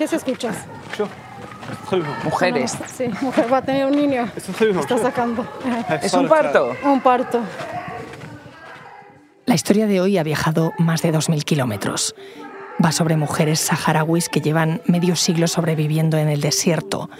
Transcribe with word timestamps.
¿Qué 0.00 0.08
se 0.08 0.16
escuchas? 0.16 0.56
Mujeres. 2.24 2.72
Sí, 2.96 3.10
mujer 3.20 3.52
va 3.52 3.58
a 3.58 3.62
tener 3.62 3.84
un 3.84 3.94
niño. 3.94 4.30
Está 4.34 4.96
sacando. 4.96 5.46
¿Es 6.02 6.14
un 6.14 6.26
parto? 6.26 6.74
Un 6.82 7.02
parto. 7.02 7.42
La 9.44 9.54
historia 9.54 9.86
de 9.86 10.00
hoy 10.00 10.16
ha 10.16 10.22
viajado 10.22 10.72
más 10.78 11.02
de 11.02 11.12
2.000 11.12 11.44
kilómetros. 11.44 12.14
Va 12.82 12.92
sobre 12.92 13.18
mujeres 13.18 13.60
saharauis 13.60 14.30
que 14.30 14.40
llevan 14.40 14.80
medio 14.86 15.16
siglo 15.16 15.46
sobreviviendo 15.46 16.16
en 16.16 16.30
el 16.30 16.40
desierto. 16.40 17.10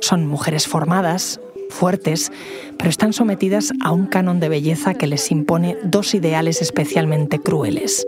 Son 0.00 0.26
mujeres 0.26 0.66
formadas, 0.66 1.40
fuertes, 1.68 2.32
pero 2.78 2.88
están 2.88 3.12
sometidas 3.12 3.70
a 3.82 3.92
un 3.92 4.06
canon 4.06 4.40
de 4.40 4.48
belleza 4.48 4.94
que 4.94 5.06
les 5.06 5.30
impone 5.30 5.76
dos 5.82 6.14
ideales 6.14 6.62
especialmente 6.62 7.38
crueles. 7.38 8.06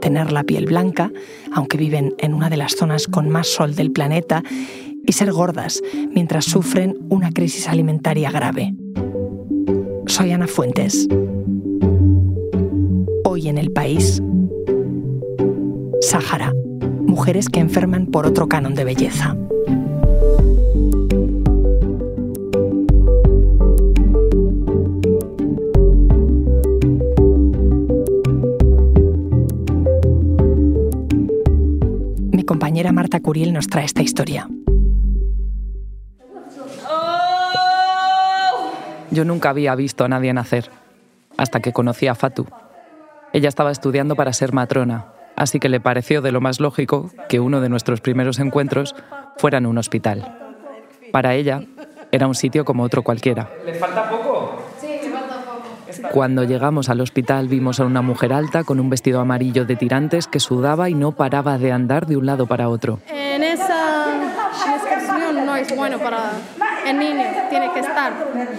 Tener 0.00 0.32
la 0.32 0.44
piel 0.44 0.66
blanca, 0.66 1.12
aunque 1.52 1.76
viven 1.76 2.14
en 2.18 2.34
una 2.34 2.50
de 2.50 2.56
las 2.56 2.72
zonas 2.72 3.06
con 3.06 3.28
más 3.28 3.48
sol 3.48 3.74
del 3.74 3.90
planeta, 3.90 4.42
y 5.06 5.12
ser 5.12 5.32
gordas 5.32 5.82
mientras 6.14 6.44
sufren 6.44 6.96
una 7.08 7.32
crisis 7.32 7.66
alimentaria 7.66 8.30
grave. 8.30 8.74
Soy 10.06 10.32
Ana 10.32 10.46
Fuentes. 10.46 11.08
Hoy 13.24 13.48
en 13.48 13.58
el 13.58 13.72
país, 13.72 14.22
Sáhara, 16.00 16.52
mujeres 17.00 17.48
que 17.48 17.60
enferman 17.60 18.06
por 18.06 18.26
otro 18.26 18.48
canon 18.48 18.74
de 18.74 18.84
belleza. 18.84 19.36
Compañera 32.78 32.92
Marta 32.92 33.18
Curiel 33.18 33.52
nos 33.52 33.66
trae 33.66 33.84
esta 33.84 34.02
historia. 34.02 34.46
Yo 39.10 39.24
nunca 39.24 39.50
había 39.50 39.74
visto 39.74 40.04
a 40.04 40.08
nadie 40.08 40.32
nacer, 40.32 40.70
hasta 41.36 41.58
que 41.58 41.72
conocí 41.72 42.06
a 42.06 42.14
Fatu. 42.14 42.46
Ella 43.32 43.48
estaba 43.48 43.72
estudiando 43.72 44.14
para 44.14 44.32
ser 44.32 44.52
matrona, 44.52 45.06
así 45.34 45.58
que 45.58 45.68
le 45.68 45.80
pareció 45.80 46.22
de 46.22 46.30
lo 46.30 46.40
más 46.40 46.60
lógico 46.60 47.10
que 47.28 47.40
uno 47.40 47.60
de 47.60 47.68
nuestros 47.68 48.00
primeros 48.00 48.38
encuentros 48.38 48.94
fuera 49.38 49.58
en 49.58 49.66
un 49.66 49.78
hospital. 49.78 50.38
Para 51.10 51.34
ella, 51.34 51.62
era 52.12 52.28
un 52.28 52.36
sitio 52.36 52.64
como 52.64 52.84
otro 52.84 53.02
cualquiera. 53.02 53.50
¿Le 53.66 53.74
falta 53.74 54.08
poco? 54.08 54.62
Sí, 54.80 55.00
me 55.02 55.10
falta 55.10 55.34
poco. 55.44 55.77
Cuando 56.12 56.44
llegamos 56.44 56.88
al 56.88 57.00
hospital 57.00 57.48
vimos 57.48 57.80
a 57.80 57.84
una 57.84 58.02
mujer 58.02 58.32
alta 58.32 58.64
con 58.64 58.80
un 58.80 58.90
vestido 58.90 59.20
amarillo 59.20 59.64
de 59.64 59.76
tirantes 59.76 60.26
que 60.26 60.40
sudaba 60.40 60.88
y 60.90 60.94
no 60.94 61.12
paraba 61.12 61.58
de 61.58 61.72
andar 61.72 62.06
de 62.06 62.16
un 62.16 62.26
lado 62.26 62.46
para 62.46 62.68
otro. 62.68 63.00
En 63.08 63.42
esa 63.42 64.06
descripción 64.72 65.46
no 65.46 65.56
es 65.56 65.74
bueno 65.76 65.98
para 65.98 66.32
el 66.86 66.98
niño. 66.98 67.24
Tiene 67.50 67.72
que 67.72 67.80
estar 67.80 68.12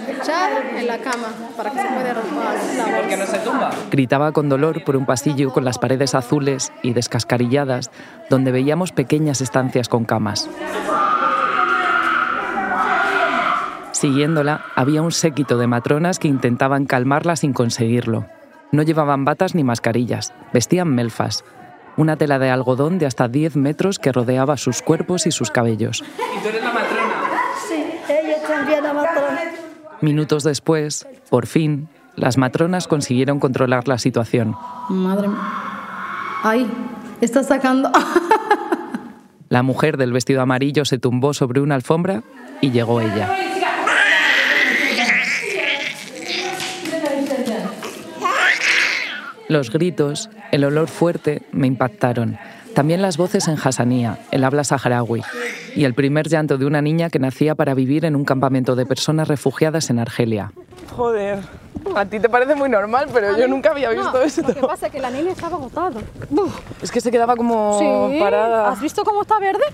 echado 0.08 0.56
en 0.76 0.86
la 0.86 0.98
cama 0.98 1.28
para 1.56 1.70
que 1.70 1.80
se 1.80 1.88
pueda 1.88 2.14
romper 2.14 3.18
no 3.18 3.26
se 3.26 3.38
tumba? 3.38 3.70
Gritaba 3.90 4.32
con 4.32 4.48
dolor 4.48 4.84
por 4.84 4.96
un 4.96 5.06
pasillo 5.06 5.52
con 5.52 5.64
las 5.64 5.78
paredes 5.78 6.14
azules 6.14 6.72
y 6.82 6.92
descascarilladas, 6.92 7.90
donde 8.28 8.52
veíamos 8.52 8.92
pequeñas 8.92 9.40
estancias 9.40 9.88
con 9.88 10.04
camas. 10.04 10.48
Siguiéndola, 13.92 14.64
había 14.76 15.02
un 15.02 15.12
séquito 15.12 15.58
de 15.58 15.66
matronas 15.66 16.18
que 16.18 16.28
intentaban 16.28 16.86
calmarla 16.86 17.36
sin 17.36 17.52
conseguirlo. 17.52 18.26
No 18.72 18.82
llevaban 18.82 19.24
batas 19.24 19.54
ni 19.54 19.64
mascarillas, 19.64 20.32
vestían 20.52 20.94
melfas, 20.94 21.44
una 21.96 22.16
tela 22.16 22.38
de 22.38 22.50
algodón 22.50 22.98
de 22.98 23.06
hasta 23.06 23.28
10 23.28 23.56
metros 23.56 23.98
que 23.98 24.12
rodeaba 24.12 24.56
sus 24.56 24.80
cuerpos 24.82 25.26
y 25.26 25.32
sus 25.32 25.50
cabellos. 25.50 26.02
¿Y 26.02 26.42
tú 26.42 26.48
eres 26.48 26.62
la 26.62 26.72
matrona? 26.72 27.14
Sí, 27.68 27.84
ella 28.08 28.36
también 28.46 28.82
la 28.82 28.92
matrona. 28.94 29.40
Minutos 30.00 30.44
después, 30.44 31.06
por 31.28 31.46
fin, 31.46 31.88
las 32.16 32.38
matronas 32.38 32.86
consiguieron 32.86 33.40
controlar 33.40 33.88
la 33.88 33.98
situación. 33.98 34.56
Madre 34.88 35.28
mía. 35.28 35.38
Ay, 36.42 36.70
está 37.20 37.42
sacando. 37.42 37.90
La 39.50 39.64
mujer 39.64 39.96
del 39.96 40.12
vestido 40.12 40.42
amarillo 40.42 40.84
se 40.84 40.98
tumbó 40.98 41.34
sobre 41.34 41.60
una 41.60 41.74
alfombra 41.74 42.22
y 42.60 42.70
llegó 42.70 43.00
ella. 43.00 43.36
Los 49.50 49.72
gritos, 49.72 50.30
el 50.52 50.62
olor 50.62 50.86
fuerte 50.86 51.42
me 51.50 51.66
impactaron. 51.66 52.38
También 52.72 53.02
las 53.02 53.16
voces 53.16 53.48
en 53.48 53.56
Hassanía, 53.60 54.20
el 54.30 54.44
habla 54.44 54.62
saharaui, 54.62 55.24
y 55.74 55.82
el 55.82 55.92
primer 55.94 56.28
llanto 56.28 56.56
de 56.56 56.66
una 56.66 56.80
niña 56.80 57.10
que 57.10 57.18
nacía 57.18 57.56
para 57.56 57.74
vivir 57.74 58.04
en 58.04 58.14
un 58.14 58.24
campamento 58.24 58.76
de 58.76 58.86
personas 58.86 59.26
refugiadas 59.26 59.90
en 59.90 59.98
Argelia. 59.98 60.52
Joder, 60.96 61.40
a 61.96 62.04
ti 62.04 62.20
te 62.20 62.28
parece 62.28 62.54
muy 62.54 62.68
normal, 62.68 63.08
pero 63.12 63.36
yo 63.36 63.48
nunca 63.48 63.72
había 63.72 63.90
visto 63.90 64.12
no, 64.12 64.22
esto. 64.22 64.42
Lo 64.46 64.54
que 64.54 64.60
pasa 64.60 64.86
es 64.86 64.92
que 64.92 65.00
la 65.00 65.10
niña 65.10 65.32
estaba 65.32 65.56
agotada. 65.56 66.00
Es 66.80 66.92
que 66.92 67.00
se 67.00 67.10
quedaba 67.10 67.34
como 67.34 67.76
Sí. 68.12 68.20
parada. 68.20 68.70
¿Has 68.70 68.80
visto 68.80 69.02
cómo 69.02 69.22
está 69.22 69.40
verde? 69.40 69.64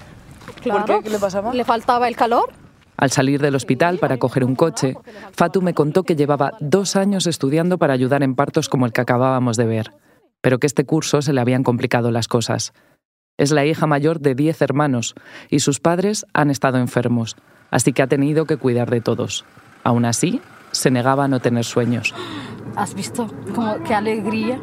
Claro. 0.62 0.86
qué? 0.86 1.02
¿Qué 1.02 1.10
le 1.10 1.18
pasaba? 1.18 1.52
Le 1.52 1.64
faltaba 1.64 2.08
el 2.08 2.16
calor. 2.16 2.48
Al 2.96 3.10
salir 3.10 3.40
del 3.40 3.54
hospital 3.54 3.98
para 3.98 4.16
coger 4.16 4.44
un 4.44 4.54
coche, 4.54 4.94
Fatu 5.32 5.60
me 5.60 5.74
contó 5.74 6.02
que 6.02 6.16
llevaba 6.16 6.52
dos 6.60 6.96
años 6.96 7.26
estudiando 7.26 7.78
para 7.78 7.92
ayudar 7.92 8.22
en 8.22 8.34
partos 8.34 8.68
como 8.68 8.86
el 8.86 8.92
que 8.92 9.02
acabábamos 9.02 9.56
de 9.56 9.66
ver, 9.66 9.92
pero 10.40 10.58
que 10.58 10.66
este 10.66 10.84
curso 10.84 11.22
se 11.22 11.32
le 11.32 11.40
habían 11.40 11.62
complicado 11.62 12.10
las 12.10 12.28
cosas. 12.28 12.72
Es 13.36 13.50
la 13.50 13.66
hija 13.66 13.86
mayor 13.86 14.20
de 14.20 14.34
diez 14.34 14.62
hermanos 14.62 15.14
y 15.50 15.60
sus 15.60 15.78
padres 15.78 16.24
han 16.32 16.50
estado 16.50 16.78
enfermos, 16.78 17.36
así 17.70 17.92
que 17.92 18.02
ha 18.02 18.06
tenido 18.06 18.46
que 18.46 18.56
cuidar 18.56 18.88
de 18.90 19.02
todos. 19.02 19.44
Aún 19.84 20.06
así, 20.06 20.40
se 20.70 20.90
negaba 20.90 21.24
a 21.24 21.28
no 21.28 21.40
tener 21.40 21.64
sueños. 21.64 22.14
¿Has 22.76 22.94
visto 22.94 23.28
cómo, 23.54 23.82
qué 23.84 23.94
alegría 23.94 24.58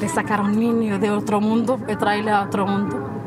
de 0.00 0.08
sacar 0.08 0.40
a 0.40 0.42
un 0.42 0.58
niño 0.58 0.98
de 0.98 1.10
otro 1.10 1.40
mundo 1.40 1.78
y 1.88 1.96
traerle 1.96 2.30
a 2.30 2.42
otro 2.42 2.66
mundo? 2.66 3.19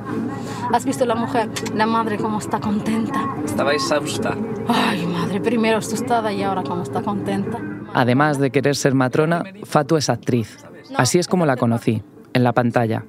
¿Has 0.73 0.85
visto 0.85 1.05
la 1.05 1.13
mujer, 1.13 1.49
la 1.75 1.85
madre, 1.85 2.17
cómo 2.17 2.39
está 2.39 2.59
contenta? 2.59 3.35
Estaba 3.45 3.73
exhausta. 3.73 4.35
Ay, 4.67 5.05
madre, 5.05 5.39
primero 5.39 5.77
asustada 5.77 6.33
y 6.33 6.41
ahora 6.41 6.63
cómo 6.63 6.81
está 6.81 7.03
contenta. 7.03 7.59
Además 7.93 8.39
de 8.39 8.49
querer 8.49 8.75
ser 8.75 8.95
matrona, 8.95 9.43
Fatu 9.65 9.97
es 9.97 10.09
actriz. 10.09 10.65
Así 10.95 11.19
es 11.19 11.27
como 11.27 11.45
la 11.45 11.57
conocí, 11.57 12.01
en 12.33 12.43
la 12.43 12.53
pantalla. 12.53 13.05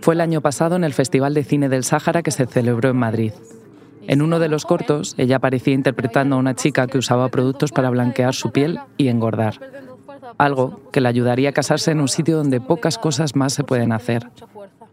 Fue 0.00 0.14
el 0.14 0.20
año 0.20 0.40
pasado 0.40 0.76
en 0.76 0.84
el 0.84 0.94
Festival 0.94 1.34
de 1.34 1.42
Cine 1.42 1.68
del 1.68 1.82
Sáhara 1.82 2.22
que 2.22 2.30
se 2.30 2.46
celebró 2.46 2.90
en 2.90 2.96
Madrid. 2.96 3.32
En 4.06 4.22
uno 4.22 4.38
de 4.38 4.48
los 4.48 4.64
cortos, 4.64 5.16
ella 5.18 5.38
aparecía 5.38 5.74
interpretando 5.74 6.36
a 6.36 6.38
una 6.38 6.54
chica 6.54 6.86
que 6.86 6.98
usaba 6.98 7.28
productos 7.28 7.72
para 7.72 7.90
blanquear 7.90 8.34
su 8.34 8.52
piel 8.52 8.78
y 8.96 9.08
engordar. 9.08 9.58
Algo 10.38 10.80
que 10.92 11.00
le 11.00 11.08
ayudaría 11.08 11.48
a 11.48 11.52
casarse 11.52 11.90
en 11.90 12.00
un 12.00 12.08
sitio 12.08 12.36
donde 12.36 12.60
pocas 12.60 12.98
cosas 12.98 13.34
más 13.34 13.52
se 13.52 13.64
pueden 13.64 13.90
hacer. 13.90 14.28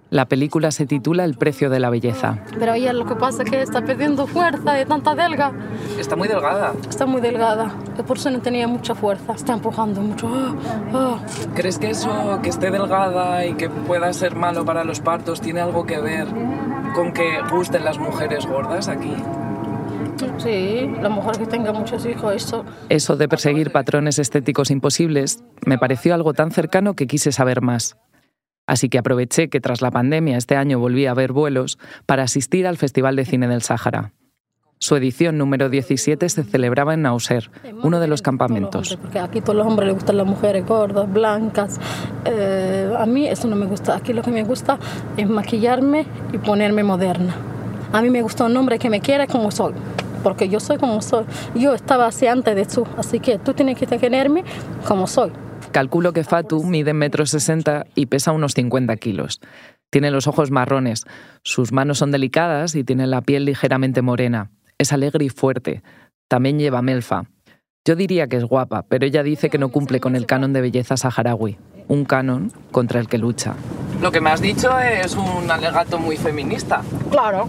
La 0.09 0.25
película 0.25 0.71
se 0.71 0.85
titula 0.85 1.25
El 1.25 1.35
precio 1.35 1.69
de 1.69 1.79
la 1.79 1.89
belleza. 1.89 2.39
Pero 2.57 2.73
ella 2.73 2.93
lo 2.93 3.05
que 3.05 3.15
pasa 3.15 3.43
es 3.43 3.49
que 3.49 3.61
está 3.61 3.83
perdiendo 3.83 4.25
fuerza 4.25 4.73
de 4.73 4.85
tanta 4.85 5.15
delga. 5.15 5.51
Está 5.99 6.15
muy 6.15 6.27
delgada. 6.27 6.73
Está 6.89 7.05
muy 7.05 7.19
delgada. 7.19 7.73
Por 8.07 8.17
eso 8.17 8.29
no 8.31 8.39
tenía 8.39 8.67
mucha 8.67 8.95
fuerza. 8.95 9.33
Está 9.33 9.53
empujando 9.53 10.01
mucho. 10.01 10.29
Ah, 10.33 10.55
ah. 10.93 11.19
¿Crees 11.55 11.77
que 11.77 11.89
eso, 11.89 12.39
que 12.41 12.49
esté 12.49 12.71
delgada 12.71 13.45
y 13.45 13.55
que 13.55 13.69
pueda 13.69 14.11
ser 14.13 14.35
malo 14.35 14.63
para 14.63 14.85
los 14.85 15.01
partos, 15.01 15.41
tiene 15.41 15.59
algo 15.59 15.85
que 15.85 15.99
ver 15.99 16.27
con 16.95 17.11
que 17.11 17.41
gusten 17.51 17.83
las 17.83 17.99
mujeres 17.99 18.45
gordas 18.45 18.87
aquí? 18.87 19.13
Sí, 20.37 20.89
la 21.01 21.09
mujer 21.09 21.37
que 21.37 21.45
tenga 21.45 21.73
muchos 21.73 22.05
hijos, 22.05 22.33
eso. 22.33 22.65
Eso 22.89 23.17
de 23.17 23.27
perseguir 23.27 23.71
patrones 23.71 24.19
estéticos 24.19 24.71
imposibles 24.71 25.43
me 25.65 25.77
pareció 25.77 26.13
algo 26.13 26.33
tan 26.33 26.51
cercano 26.51 26.95
que 26.95 27.07
quise 27.07 27.31
saber 27.31 27.61
más. 27.61 27.97
Así 28.67 28.89
que 28.89 28.99
aproveché 28.99 29.49
que 29.49 29.61
tras 29.61 29.81
la 29.81 29.91
pandemia 29.91 30.37
este 30.37 30.55
año 30.55 30.77
volví 30.77 31.05
a 31.07 31.13
ver 31.13 31.31
vuelos 31.31 31.79
para 32.05 32.23
asistir 32.23 32.67
al 32.67 32.77
Festival 32.77 33.15
de 33.15 33.25
Cine 33.25 33.47
del 33.47 33.61
Sáhara. 33.61 34.11
Su 34.79 34.95
edición 34.95 35.39
número 35.39 35.69
17 35.69 36.29
se 36.29 36.43
celebraba 36.43 36.93
en 36.93 37.01
Nauser, 37.01 37.49
uno 37.81 37.99
de 37.99 38.07
los 38.07 38.21
campamentos. 38.21 38.95
Porque 39.01 39.17
aquí 39.17 39.41
todos 39.41 39.55
los 39.55 39.65
hombres 39.65 39.87
les 39.87 39.95
gustan 39.95 40.17
las 40.17 40.27
mujeres 40.27 40.67
gordas, 40.67 41.11
blancas. 41.11 41.79
Eh, 42.25 42.93
a 42.95 43.05
mí 43.07 43.27
eso 43.27 43.47
no 43.47 43.55
me 43.55 43.65
gusta. 43.65 43.95
Aquí 43.95 44.13
lo 44.13 44.21
que 44.21 44.29
me 44.29 44.43
gusta 44.43 44.77
es 45.15 45.27
maquillarme 45.27 46.05
y 46.31 46.37
ponerme 46.37 46.83
moderna. 46.83 47.35
A 47.91 48.03
mí 48.03 48.11
me 48.11 48.21
gusta 48.21 48.45
un 48.45 48.55
hombre 48.55 48.77
que 48.77 48.91
me 48.91 49.01
quiera 49.01 49.25
como 49.25 49.49
soy. 49.49 49.73
Porque 50.21 50.47
yo 50.47 50.59
soy 50.59 50.77
como 50.77 51.01
soy. 51.01 51.25
Yo 51.55 51.73
estaba 51.73 52.05
así 52.05 52.27
antes 52.27 52.55
de 52.55 52.65
tú. 52.65 52.85
Así 52.97 53.19
que 53.19 53.39
tú 53.39 53.53
tienes 53.53 53.79
que 53.79 53.87
tenerme 53.87 54.43
como 54.87 55.07
soy. 55.07 55.31
Calculo 55.71 56.13
que 56.13 56.23
Fatu 56.23 56.63
mide 56.63 56.93
metro 56.93 57.25
sesenta 57.25 57.85
y 57.95 58.07
pesa 58.07 58.31
unos 58.31 58.53
50 58.53 58.95
kilos. 58.97 59.41
Tiene 59.89 60.11
los 60.11 60.27
ojos 60.27 60.51
marrones, 60.51 61.05
sus 61.43 61.71
manos 61.71 61.99
son 61.99 62.11
delicadas 62.11 62.75
y 62.75 62.83
tiene 62.83 63.07
la 63.07 63.21
piel 63.21 63.45
ligeramente 63.45 64.01
morena. 64.01 64.51
Es 64.77 64.91
alegre 64.91 65.25
y 65.25 65.29
fuerte. 65.29 65.81
También 66.27 66.59
lleva 66.59 66.81
melfa. 66.81 67.23
Yo 67.85 67.95
diría 67.95 68.27
que 68.27 68.35
es 68.35 68.43
guapa, 68.43 68.83
pero 68.83 69.05
ella 69.05 69.23
dice 69.23 69.49
que 69.49 69.57
no 69.57 69.69
cumple 69.69 70.01
con 70.01 70.15
el 70.15 70.25
canon 70.25 70.51
de 70.51 70.59
belleza 70.59 70.97
saharaui, 70.97 71.57
un 71.87 72.03
canon 72.03 72.51
contra 72.71 72.99
el 72.99 73.07
que 73.07 73.17
lucha. 73.17 73.55
Lo 74.01 74.11
que 74.11 74.19
me 74.19 74.29
has 74.29 74.41
dicho 74.41 74.77
es 74.77 75.15
un 75.15 75.49
alegato 75.49 75.97
muy 75.97 76.17
feminista. 76.17 76.81
Claro. 77.09 77.47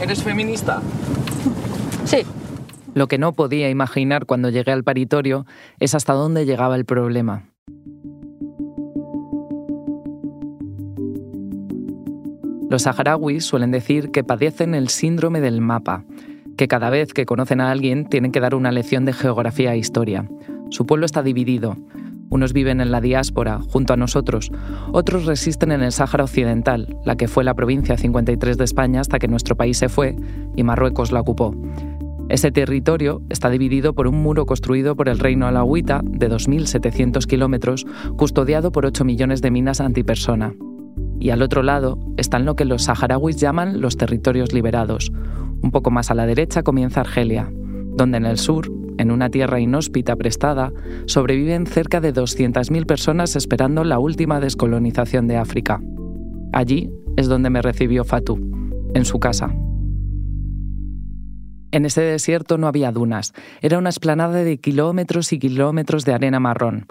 ¿Eres 0.00 0.22
feminista? 0.22 0.80
Sí. 2.04 2.24
Lo 2.98 3.06
que 3.06 3.16
no 3.16 3.32
podía 3.32 3.70
imaginar 3.70 4.26
cuando 4.26 4.50
llegué 4.50 4.72
al 4.72 4.82
paritorio 4.82 5.46
es 5.78 5.94
hasta 5.94 6.14
dónde 6.14 6.44
llegaba 6.44 6.74
el 6.74 6.84
problema. 6.84 7.44
Los 12.68 12.82
saharauis 12.82 13.44
suelen 13.44 13.70
decir 13.70 14.10
que 14.10 14.24
padecen 14.24 14.74
el 14.74 14.88
síndrome 14.88 15.40
del 15.40 15.60
mapa, 15.60 16.06
que 16.56 16.66
cada 16.66 16.90
vez 16.90 17.12
que 17.12 17.24
conocen 17.24 17.60
a 17.60 17.70
alguien 17.70 18.04
tienen 18.04 18.32
que 18.32 18.40
dar 18.40 18.56
una 18.56 18.72
lección 18.72 19.04
de 19.04 19.12
geografía 19.12 19.74
e 19.74 19.78
historia. 19.78 20.28
Su 20.70 20.84
pueblo 20.84 21.06
está 21.06 21.22
dividido. 21.22 21.76
Unos 22.30 22.52
viven 22.52 22.80
en 22.80 22.90
la 22.90 23.00
diáspora, 23.00 23.60
junto 23.60 23.92
a 23.92 23.96
nosotros, 23.96 24.50
otros 24.90 25.24
resisten 25.24 25.70
en 25.70 25.84
el 25.84 25.92
Sáhara 25.92 26.24
Occidental, 26.24 26.96
la 27.04 27.14
que 27.14 27.28
fue 27.28 27.44
la 27.44 27.54
provincia 27.54 27.96
53 27.96 28.58
de 28.58 28.64
España 28.64 29.00
hasta 29.00 29.20
que 29.20 29.28
nuestro 29.28 29.56
país 29.56 29.78
se 29.78 29.88
fue 29.88 30.16
y 30.56 30.64
Marruecos 30.64 31.12
la 31.12 31.20
ocupó. 31.20 31.54
Ese 32.28 32.50
territorio 32.50 33.22
está 33.30 33.50
dividido 33.50 33.94
por 33.94 34.06
un 34.06 34.22
muro 34.22 34.46
construido 34.46 34.96
por 34.96 35.08
el 35.08 35.18
reino 35.18 35.46
alawita 35.46 36.02
de 36.04 36.30
2.700 36.30 37.26
kilómetros, 37.26 37.86
custodiado 38.16 38.70
por 38.72 38.84
8 38.84 39.04
millones 39.04 39.40
de 39.40 39.50
minas 39.50 39.80
antipersona 39.80 40.54
y 41.20 41.30
al 41.30 41.42
otro 41.42 41.62
lado 41.62 41.98
están 42.16 42.44
lo 42.44 42.54
que 42.54 42.64
los 42.64 42.84
saharauis 42.84 43.36
llaman 43.36 43.80
los 43.80 43.96
territorios 43.96 44.52
liberados. 44.52 45.12
Un 45.62 45.70
poco 45.70 45.90
más 45.90 46.10
a 46.10 46.14
la 46.14 46.26
derecha 46.26 46.62
comienza 46.62 47.00
Argelia, 47.00 47.50
donde 47.52 48.18
en 48.18 48.26
el 48.26 48.38
sur, 48.38 48.70
en 48.98 49.10
una 49.10 49.28
tierra 49.30 49.60
inhóspita 49.60 50.16
prestada, 50.16 50.72
sobreviven 51.06 51.66
cerca 51.66 52.00
de 52.00 52.14
200.000 52.14 52.86
personas 52.86 53.36
esperando 53.36 53.84
la 53.84 53.98
última 53.98 54.40
descolonización 54.40 55.26
de 55.26 55.36
África. 55.36 55.80
Allí 56.52 56.90
es 57.16 57.28
donde 57.28 57.50
me 57.50 57.62
recibió 57.62 58.04
Fatou, 58.04 58.38
en 58.94 59.04
su 59.04 59.18
casa. 59.18 59.52
En 61.70 61.84
ese 61.84 62.00
desierto 62.00 62.56
no 62.56 62.66
había 62.66 62.92
dunas, 62.92 63.34
era 63.60 63.78
una 63.78 63.90
esplanada 63.90 64.42
de 64.42 64.58
kilómetros 64.58 65.32
y 65.32 65.38
kilómetros 65.38 66.04
de 66.04 66.14
arena 66.14 66.40
marrón. 66.40 66.86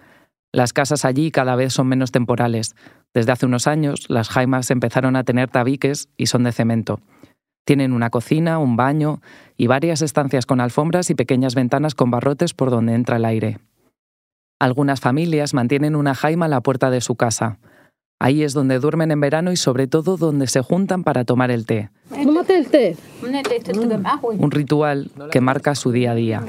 Las 0.52 0.72
casas 0.74 1.04
allí 1.04 1.32
cada 1.32 1.56
vez 1.56 1.74
son 1.74 1.88
menos 1.88 2.12
temporales. 2.12 2.76
Desde 3.14 3.32
hace 3.32 3.46
unos 3.46 3.68
años, 3.68 4.06
las 4.10 4.30
jaimas 4.30 4.72
empezaron 4.72 5.16
a 5.16 5.24
tener 5.24 5.50
tabiques 5.50 6.10
y 6.16 6.28
son 6.28 6.44
de 6.44 6.52
cemento. 6.52 7.00
Tienen 7.66 7.92
una 7.92 8.10
cocina, 8.10 8.60
un 8.60 8.78
baño 8.78 9.22
y 9.58 9.68
varias 9.68 10.02
estancias 10.02 10.46
con 10.46 10.62
alfombras 10.62 11.10
y 11.10 11.16
pequeñas 11.16 11.54
ventanas 11.54 11.96
con 11.96 12.12
barrotes 12.12 12.54
por 12.54 12.70
donde 12.70 12.94
entra 12.94 13.18
el 13.18 13.26
aire. 13.26 13.60
Algunas 14.60 15.02
familias 15.02 15.54
mantienen 15.54 15.96
una 15.96 16.16
jaima 16.16 16.46
a 16.46 16.50
la 16.50 16.62
puerta 16.62 16.90
de 16.90 17.02
su 17.02 17.16
casa. 17.16 17.60
Ahí 18.20 18.42
es 18.42 18.54
donde 18.54 18.80
duermen 18.80 19.12
en 19.12 19.20
verano 19.20 19.52
y 19.52 19.58
sobre 19.58 19.88
todo 19.88 20.18
donde 20.18 20.48
se 20.48 20.62
juntan 20.62 21.04
para 21.04 21.24
tomar 21.24 21.52
el 21.52 21.66
té. 21.66 21.90
el 22.50 22.68
té. 22.68 22.98
Un 24.24 24.52
ritual 24.52 25.12
que 25.32 25.40
marca 25.40 25.76
su 25.76 25.92
día 25.92 26.12
a 26.12 26.16
día. 26.16 26.44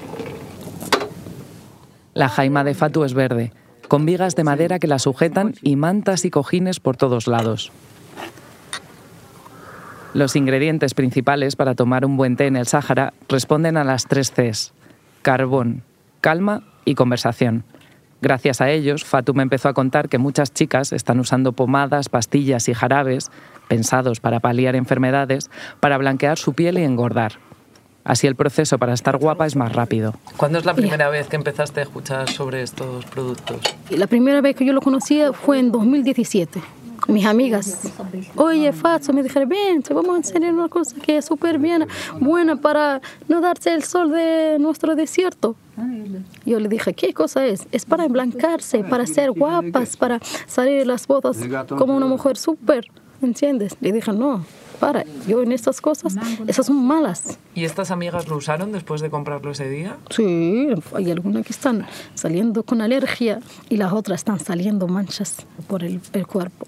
La 2.14 2.28
jaima 2.28 2.64
de 2.64 2.74
Fatu 2.74 3.04
es 3.04 3.12
verde, 3.12 3.52
con 3.86 4.06
vigas 4.06 4.34
de 4.34 4.44
madera 4.44 4.78
que 4.78 4.86
la 4.86 4.98
sujetan 4.98 5.54
y 5.62 5.76
mantas 5.76 6.24
y 6.24 6.30
cojines 6.30 6.80
por 6.80 6.96
todos 6.96 7.26
lados. 7.26 7.70
Los 10.14 10.36
ingredientes 10.36 10.94
principales 10.94 11.54
para 11.54 11.74
tomar 11.74 12.06
un 12.06 12.16
buen 12.16 12.36
té 12.36 12.46
en 12.46 12.56
el 12.56 12.66
Sáhara 12.66 13.12
responden 13.28 13.76
a 13.76 13.84
las 13.84 14.06
tres 14.06 14.32
Cs, 14.32 14.72
carbón, 15.20 15.82
calma 16.22 16.62
y 16.86 16.94
conversación. 16.94 17.64
Gracias 18.20 18.60
a 18.60 18.70
ellos, 18.70 19.04
Fatou 19.04 19.34
me 19.34 19.44
empezó 19.44 19.68
a 19.68 19.74
contar 19.74 20.08
que 20.08 20.18
muchas 20.18 20.52
chicas 20.52 20.92
están 20.92 21.20
usando 21.20 21.52
pomadas, 21.52 22.08
pastillas 22.08 22.68
y 22.68 22.74
jarabes, 22.74 23.30
pensados 23.68 24.18
para 24.18 24.40
paliar 24.40 24.74
enfermedades, 24.74 25.50
para 25.78 25.98
blanquear 25.98 26.36
su 26.36 26.52
piel 26.52 26.78
y 26.78 26.84
engordar. 26.84 27.34
Así 28.02 28.26
el 28.26 28.34
proceso 28.36 28.78
para 28.78 28.94
estar 28.94 29.18
guapa 29.18 29.46
es 29.46 29.54
más 29.54 29.72
rápido. 29.72 30.14
¿Cuándo 30.36 30.58
es 30.58 30.64
la 30.64 30.74
primera 30.74 31.10
vez 31.10 31.28
que 31.28 31.36
empezaste 31.36 31.80
a 31.80 31.82
escuchar 31.82 32.28
sobre 32.30 32.62
estos 32.62 33.04
productos? 33.04 33.60
La 33.90 34.06
primera 34.06 34.40
vez 34.40 34.56
que 34.56 34.64
yo 34.64 34.72
lo 34.72 34.80
conocía 34.80 35.32
fue 35.32 35.58
en 35.58 35.70
2017. 35.70 36.60
Mis 37.08 37.24
amigas, 37.24 37.90
oye, 38.36 38.70
Fato, 38.72 39.14
me 39.14 39.22
dijeron, 39.22 39.48
ven, 39.48 39.82
te 39.82 39.94
vamos 39.94 40.14
a 40.14 40.16
enseñar 40.18 40.52
una 40.52 40.68
cosa 40.68 40.94
que 41.00 41.16
es 41.16 41.24
súper 41.24 41.58
bien, 41.58 41.86
buena 42.20 42.56
para 42.56 43.00
no 43.28 43.40
darse 43.40 43.72
el 43.72 43.82
sol 43.82 44.10
de 44.12 44.58
nuestro 44.60 44.94
desierto. 44.94 45.56
Yo 46.44 46.60
le 46.60 46.68
dije, 46.68 46.92
¿qué 46.92 47.14
cosa 47.14 47.46
es? 47.46 47.66
Es 47.72 47.86
para 47.86 48.04
emblancarse, 48.04 48.84
para 48.84 49.06
ser 49.06 49.30
guapas, 49.32 49.96
para 49.96 50.20
salir 50.46 50.86
las 50.86 51.06
botas 51.06 51.38
como 51.78 51.96
una 51.96 52.06
mujer 52.06 52.36
súper, 52.36 52.84
¿entiendes? 53.22 53.74
Le 53.80 53.90
dije, 53.92 54.12
no, 54.12 54.44
para, 54.78 55.04
yo 55.26 55.42
en 55.42 55.52
estas 55.52 55.80
cosas, 55.80 56.14
esas 56.46 56.66
son 56.66 56.86
malas. 56.86 57.38
¿Y 57.54 57.64
estas 57.64 57.90
amigas 57.90 58.28
lo 58.28 58.36
usaron 58.36 58.70
después 58.72 59.00
de 59.00 59.10
comprarlo 59.10 59.50
ese 59.50 59.68
día? 59.68 59.96
Sí, 60.10 60.68
hay 60.94 61.10
algunas 61.10 61.44
que 61.44 61.52
están 61.52 61.86
saliendo 62.14 62.62
con 62.62 62.80
alergia 62.80 63.40
y 63.68 63.76
las 63.76 63.92
otras 63.92 64.20
están 64.20 64.38
saliendo 64.38 64.86
manchas 64.86 65.46
por 65.66 65.82
el, 65.82 66.00
cuerpo. 66.26 66.66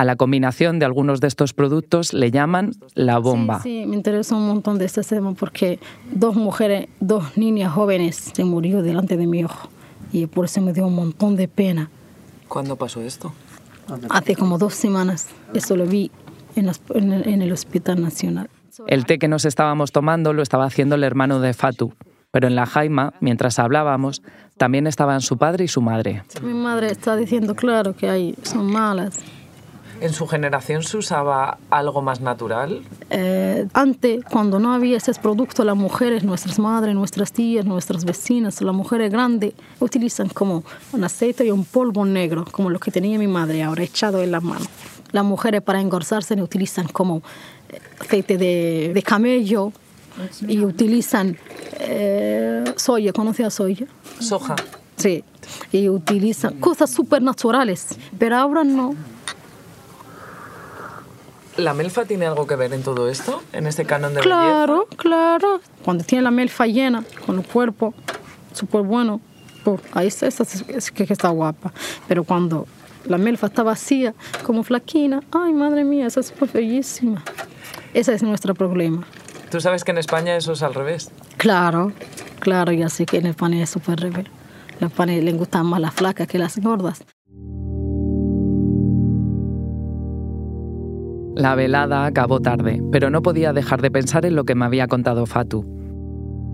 A 0.00 0.04
la 0.06 0.16
combinación 0.16 0.78
de 0.78 0.86
algunos 0.86 1.20
de 1.20 1.26
estos 1.28 1.52
productos 1.52 2.14
le 2.14 2.30
llaman 2.30 2.72
la 2.94 3.18
bomba. 3.18 3.60
Sí, 3.60 3.82
sí, 3.82 3.86
me 3.86 3.96
interesa 3.96 4.34
un 4.34 4.46
montón 4.46 4.78
de 4.78 4.86
este 4.86 5.02
tema 5.02 5.34
porque 5.34 5.78
dos 6.10 6.36
mujeres, 6.36 6.88
dos 7.00 7.36
niñas 7.36 7.74
jóvenes 7.74 8.16
se 8.16 8.44
murió 8.44 8.80
delante 8.80 9.18
de 9.18 9.26
mi 9.26 9.44
ojo 9.44 9.68
y 10.10 10.24
por 10.24 10.46
eso 10.46 10.62
me 10.62 10.72
dio 10.72 10.86
un 10.86 10.94
montón 10.94 11.36
de 11.36 11.48
pena. 11.48 11.90
¿Cuándo 12.48 12.76
pasó 12.76 13.02
esto? 13.02 13.34
Hace 14.08 14.36
como 14.36 14.56
dos 14.56 14.72
semanas. 14.72 15.28
Eso 15.52 15.76
lo 15.76 15.84
vi 15.84 16.10
en, 16.56 17.42
el 17.42 17.52
Hospital 17.52 18.00
Nacional. 18.00 18.48
El 18.86 19.04
té 19.04 19.18
que 19.18 19.28
nos 19.28 19.44
estábamos 19.44 19.92
tomando 19.92 20.32
lo 20.32 20.40
estaba 20.40 20.64
haciendo 20.64 20.94
el 20.94 21.04
hermano 21.04 21.40
de 21.40 21.52
Fatu, 21.52 21.92
pero 22.30 22.46
en 22.46 22.54
la 22.54 22.64
Jaima, 22.64 23.12
mientras 23.20 23.58
hablábamos, 23.58 24.22
también 24.56 24.86
estaban 24.86 25.20
su 25.20 25.36
padre 25.36 25.66
y 25.66 25.68
su 25.68 25.82
madre. 25.82 26.22
Mi 26.42 26.54
madre 26.54 26.90
está 26.90 27.16
diciendo, 27.16 27.54
claro, 27.54 27.94
que 27.94 28.08
hay, 28.08 28.34
son 28.44 28.72
malas. 28.72 29.22
¿En 30.00 30.14
su 30.14 30.26
generación 30.26 30.82
se 30.82 30.96
usaba 30.96 31.58
algo 31.68 32.00
más 32.00 32.22
natural? 32.22 32.82
Eh, 33.10 33.66
antes, 33.74 34.24
cuando 34.24 34.58
no 34.58 34.72
había 34.72 34.96
esos 34.96 35.18
productos, 35.18 35.66
las 35.66 35.76
mujeres, 35.76 36.24
nuestras 36.24 36.58
madres, 36.58 36.94
nuestras 36.94 37.32
tías, 37.32 37.66
nuestras 37.66 38.06
vecinas, 38.06 38.62
las 38.62 38.74
mujeres 38.74 39.12
grandes, 39.12 39.52
utilizan 39.78 40.28
como 40.30 40.64
un 40.92 41.04
aceite 41.04 41.44
y 41.44 41.50
un 41.50 41.66
polvo 41.66 42.06
negro, 42.06 42.46
como 42.50 42.70
lo 42.70 42.78
que 42.78 42.90
tenía 42.90 43.18
mi 43.18 43.26
madre 43.26 43.62
ahora 43.62 43.82
echado 43.82 44.22
en 44.22 44.32
la 44.32 44.40
mano. 44.40 44.64
Las 45.12 45.24
mujeres 45.24 45.60
para 45.60 45.82
engordar 45.82 46.22
utilizan 46.40 46.88
como 46.88 47.18
eh, 47.68 47.78
aceite 48.00 48.38
de, 48.38 49.02
camello 49.06 49.70
y 50.48 50.64
utilizan 50.64 51.36
eh, 51.78 52.64
soya, 52.76 53.12
¿conoce 53.12 53.44
a 53.44 53.50
soya? 53.50 53.86
Soja. 54.18 54.56
Sí, 54.96 55.24
y 55.72 55.88
utilizan 55.88 56.58
cosas 56.58 56.90
súper 56.90 57.22
naturales, 57.22 57.88
pero 58.18 58.36
ahora 58.36 58.64
no. 58.64 58.94
¿La 61.60 61.74
melfa 61.74 62.04
tiene 62.04 62.26
algo 62.26 62.46
que 62.46 62.56
ver 62.56 62.72
en 62.72 62.82
todo 62.82 63.08
esto? 63.08 63.42
¿En 63.52 63.66
este 63.66 63.84
canon 63.84 64.14
de 64.14 64.20
Claro, 64.20 64.86
claro. 64.96 65.60
Cuando 65.84 66.04
tiene 66.04 66.22
la 66.22 66.30
melfa 66.30 66.66
llena, 66.66 67.04
con 67.26 67.38
el 67.38 67.46
cuerpo 67.46 67.94
súper 68.52 68.82
bueno, 68.82 69.20
pues 69.64 69.80
ahí 69.92 70.06
está, 70.06 70.26
es 70.26 70.90
que 70.90 71.04
está 71.04 71.28
guapa. 71.28 71.72
Pero 72.08 72.24
cuando 72.24 72.66
la 73.04 73.18
melfa 73.18 73.48
está 73.48 73.62
vacía, 73.62 74.14
como 74.44 74.62
flaquina. 74.62 75.22
Ay, 75.32 75.52
madre 75.52 75.84
mía, 75.84 76.06
esa 76.06 76.20
es 76.20 76.32
bellísima. 76.52 77.22
Ese 77.94 78.14
es 78.14 78.22
nuestro 78.22 78.54
problema. 78.54 79.06
¿Tú 79.50 79.60
sabes 79.60 79.84
que 79.84 79.90
en 79.90 79.98
España 79.98 80.36
eso 80.36 80.52
es 80.52 80.62
al 80.62 80.74
revés? 80.74 81.10
Claro, 81.36 81.92
claro, 82.38 82.72
ya 82.72 82.88
sé 82.88 83.06
que 83.06 83.18
en 83.18 83.26
España 83.26 83.62
es 83.62 83.70
súper 83.70 84.00
revés. 84.00 84.26
En 84.80 84.86
España 84.86 85.14
le 85.14 85.32
gustan 85.32 85.66
más 85.66 85.80
las 85.80 85.94
flacas 85.94 86.28
que 86.28 86.38
las 86.38 86.58
gordas. 86.58 87.02
La 91.36 91.54
velada 91.54 92.06
acabó 92.06 92.40
tarde, 92.40 92.82
pero 92.90 93.10
no 93.10 93.22
podía 93.22 93.52
dejar 93.52 93.82
de 93.82 93.90
pensar 93.90 94.26
en 94.26 94.34
lo 94.34 94.44
que 94.44 94.54
me 94.54 94.64
había 94.64 94.88
contado 94.88 95.26
Fatu. 95.26 95.64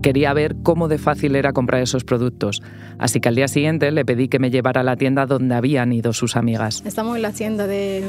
Quería 0.01 0.33
ver 0.33 0.55
cómo 0.63 0.87
de 0.87 0.99
fácil 0.99 1.35
era 1.35 1.53
comprar 1.53 1.81
esos 1.81 2.03
productos, 2.03 2.61
así 2.99 3.19
que 3.19 3.29
al 3.29 3.35
día 3.35 3.47
siguiente 3.47 3.91
le 3.91 4.05
pedí 4.05 4.27
que 4.27 4.39
me 4.39 4.51
llevara 4.51 4.81
a 4.81 4.83
la 4.83 4.95
tienda 4.95 5.25
donde 5.25 5.55
habían 5.55 5.91
ido 5.91 6.13
sus 6.13 6.35
amigas. 6.35 6.83
Estamos 6.85 7.15
en 7.15 7.23
la 7.23 7.31
tienda 7.31 7.65
de 7.65 8.03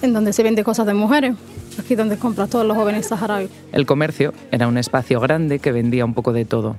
en 0.00 0.12
donde 0.12 0.32
se 0.32 0.42
vende 0.42 0.64
cosas 0.64 0.86
de 0.86 0.94
mujeres, 0.94 1.36
aquí 1.78 1.94
donde 1.94 2.16
compran 2.16 2.48
todos 2.48 2.66
los 2.66 2.76
jóvenes 2.76 3.06
saharauis. 3.06 3.50
El 3.72 3.86
comercio 3.86 4.32
era 4.50 4.66
un 4.66 4.78
espacio 4.78 5.20
grande 5.20 5.58
que 5.60 5.70
vendía 5.70 6.04
un 6.04 6.14
poco 6.14 6.32
de 6.32 6.44
todo. 6.44 6.76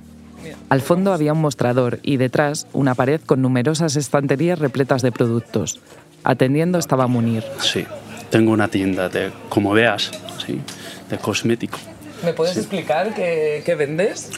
Al 0.68 0.82
fondo 0.82 1.12
había 1.12 1.32
un 1.32 1.40
mostrador 1.40 2.00
y 2.02 2.18
detrás 2.18 2.66
una 2.72 2.94
pared 2.94 3.20
con 3.24 3.40
numerosas 3.40 3.96
estanterías 3.96 4.58
repletas 4.58 5.00
de 5.00 5.12
productos. 5.12 5.80
Atendiendo 6.22 6.78
estaba 6.78 7.06
Munir. 7.06 7.44
Sí, 7.60 7.86
tengo 8.34 8.50
una 8.50 8.66
tienda 8.66 9.08
de, 9.08 9.30
como 9.48 9.72
veas, 9.74 10.10
sí, 10.44 10.60
de 11.08 11.18
cosmético. 11.18 11.78
¿Me 12.24 12.32
puedes 12.32 12.56
explicar 12.56 13.14
qué, 13.14 13.76
vendes? 13.78 14.28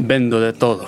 Vendo 0.00 0.40
de 0.40 0.52
todo. 0.52 0.86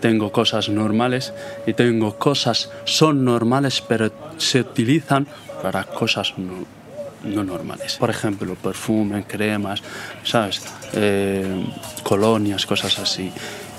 Tengo 0.00 0.32
cosas 0.32 0.68
normales 0.68 1.32
y 1.64 1.74
tengo 1.74 2.18
cosas 2.18 2.68
son 2.84 3.24
normales 3.24 3.80
pero 3.80 4.10
se 4.38 4.62
utilizan 4.62 5.28
para 5.62 5.84
cosas 5.84 6.34
no 6.36 7.44
normales. 7.44 7.94
Por 7.94 8.10
ejemplo, 8.10 8.56
perfume, 8.56 9.22
cremas, 9.22 9.84
¿sabes? 10.24 10.62
Eh, 10.94 11.64
colonias, 12.02 12.66
cosas 12.66 12.98
así. 12.98 13.30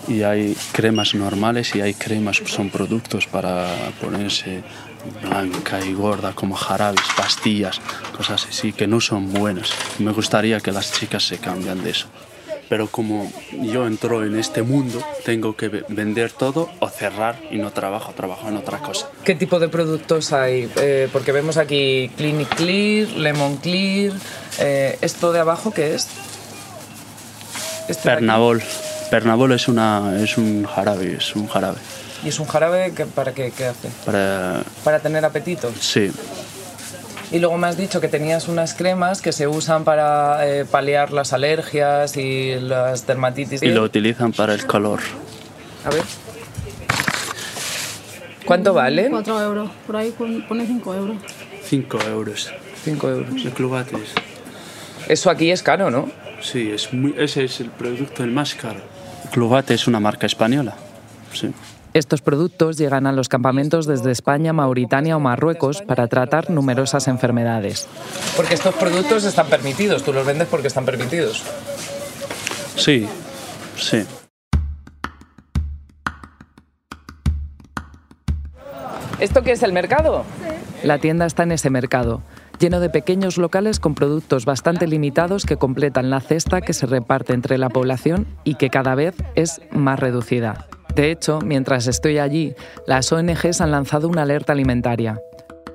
Y 0.08 0.24
hay 0.24 0.56
cremas 0.72 1.16
normales 1.16 1.76
y 1.76 1.82
hay 1.82 1.96
cremas, 1.96 2.42
son 2.46 2.70
productos 2.70 3.28
para 3.28 3.68
ponerse 4.00 4.64
blanca 5.22 5.84
y 5.84 5.94
gorda, 5.94 6.34
como 6.34 6.56
jarabes, 6.56 7.02
pastillas, 7.16 7.80
cosas 8.16 8.48
así, 8.50 8.74
que 8.74 8.88
no 8.88 9.02
son 9.02 9.34
buenas. 9.34 9.72
Me 10.00 10.12
gustaría 10.12 10.60
que 10.60 10.72
las 10.72 10.94
chicas 10.94 11.24
se 11.28 11.38
cambian 11.38 11.84
de 11.84 11.92
eso 11.92 12.08
pero 12.74 12.88
como 12.88 13.32
yo 13.52 13.86
entro 13.86 14.26
en 14.26 14.36
este 14.36 14.64
mundo, 14.64 15.00
tengo 15.26 15.56
que 15.56 15.68
vender 15.70 16.32
todo 16.32 16.72
o 16.80 16.90
cerrar 16.90 17.40
y 17.52 17.58
no 17.58 17.72
trabajo, 17.72 18.14
trabajo 18.14 18.48
en 18.50 18.58
otra 18.58 18.80
cosa. 18.80 19.10
¿Qué 19.24 19.36
tipo 19.36 19.60
de 19.60 19.70
productos 19.70 20.34
hay? 20.34 20.68
Eh, 20.78 21.08
porque 21.14 21.32
vemos 21.32 21.58
aquí 21.58 22.10
Clinic 22.18 22.50
Clear, 22.56 23.10
Lemon 23.10 23.58
Clear. 23.58 24.14
Eh, 24.60 24.98
¿Esto 25.02 25.32
de 25.32 25.40
abajo 25.40 25.72
qué 25.72 25.94
es? 25.94 26.08
Este 27.88 28.10
Pernabol. 28.10 28.64
Pernabol 29.14 29.52
es, 29.52 29.68
una, 29.68 30.20
es 30.20 30.40
un 30.40 30.66
jarabe, 30.66 31.18
es 31.18 31.36
un 31.36 31.48
jarabe. 31.48 31.78
¿Y 32.26 32.30
es 32.30 32.40
un 32.40 32.48
jarabe 32.48 32.94
que, 32.96 33.06
para 33.06 33.32
qué, 33.32 33.54
qué 33.56 33.68
hace? 33.68 33.90
Para... 34.08 34.64
¿Para 34.84 35.02
tener 35.02 35.24
apetito? 35.24 35.72
Sí. 35.80 36.12
Y 37.32 37.38
luego 37.38 37.56
me 37.60 37.68
has 37.68 37.78
dicho 37.78 38.02
que 38.02 38.08
tenías 38.08 38.48
unas 38.48 38.74
cremas 38.74 39.22
que 39.22 39.32
se 39.32 39.46
usan 39.46 39.84
para 39.84 40.48
eh, 40.48 40.66
paliar 40.66 41.14
las 41.14 41.32
alergias 41.32 42.18
y 42.18 42.56
las 42.60 43.06
dermatitis. 43.06 43.62
Y 43.62 43.68
lo 43.68 43.84
utilizan 43.84 44.32
para 44.32 44.56
el 44.56 44.66
calor. 44.66 45.02
A 45.86 45.92
ver. 45.92 46.02
¿Cuánto 48.46 48.74
vale? 48.74 49.12
4 49.12 49.42
euros. 49.44 49.70
Por 49.86 49.96
ahí 49.96 50.10
pone 50.10 50.66
5 50.66 50.96
euros. 50.96 51.18
5 51.66 52.00
euros. 52.10 52.52
5 52.84 53.10
euros. 53.12 53.44
De 53.44 53.52
clubates. 53.52 54.10
Eso 55.08 55.30
aquí 55.30 55.52
es 55.52 55.62
caro, 55.62 55.92
¿no? 55.92 56.10
Sí, 56.42 56.72
es 56.72 56.92
muy, 56.92 57.14
ese 57.16 57.44
es 57.44 57.60
el 57.60 57.70
producto 57.70 58.24
el 58.24 58.32
más 58.32 58.56
caro. 58.56 58.93
Clubate 59.34 59.74
es 59.74 59.88
una 59.88 60.00
marca 60.00 60.28
española. 60.28 60.76
Sí. 61.34 61.52
Estos 61.96 62.22
productos 62.22 62.78
llegan 62.78 63.08
a 63.08 63.12
los 63.12 63.30
campamentos 63.30 63.88
desde 63.88 64.12
España, 64.12 64.54
Mauritania 64.54 65.18
o 65.18 65.20
Marruecos 65.20 65.82
para 65.82 66.08
tratar 66.08 66.52
numerosas 66.52 67.08
enfermedades. 67.08 67.88
Porque 68.36 68.54
estos 68.54 68.76
productos 68.76 69.24
están 69.24 69.48
permitidos, 69.48 70.04
tú 70.04 70.14
los 70.14 70.24
vendes 70.24 70.48
porque 70.48 70.68
están 70.68 70.86
permitidos. 70.86 71.42
Sí, 72.76 73.08
sí. 73.76 74.06
¿Esto 79.20 79.42
qué 79.42 79.54
es 79.54 79.64
el 79.64 79.74
mercado? 79.74 80.26
La 80.84 81.00
tienda 81.00 81.26
está 81.26 81.42
en 81.42 81.54
ese 81.54 81.72
mercado, 81.72 82.22
lleno 82.64 82.80
de 82.80 82.90
pequeños 82.90 83.38
locales 83.38 83.82
con 83.82 83.94
productos 83.94 84.46
bastante 84.46 84.88
limitados 84.88 85.46
que 85.46 85.58
completan 85.58 86.10
la 86.10 86.22
cesta 86.22 86.62
que 86.62 86.72
se 86.72 86.86
reparte 86.86 87.34
entre 87.34 87.58
la 87.58 87.68
población 87.68 88.26
y 88.46 88.56
que 88.56 88.70
cada 88.70 88.96
vez 88.96 89.18
es 89.36 89.60
más 89.70 90.00
reducida. 90.00 90.70
De 90.96 91.12
hecho, 91.12 91.40
mientras 91.42 91.88
estoy 91.88 92.20
allí, 92.20 92.56
las 92.88 93.12
ONGs 93.12 93.60
han 93.60 93.72
lanzado 93.72 94.08
una 94.08 94.22
alerta 94.22 94.54
alimentaria. 94.54 95.20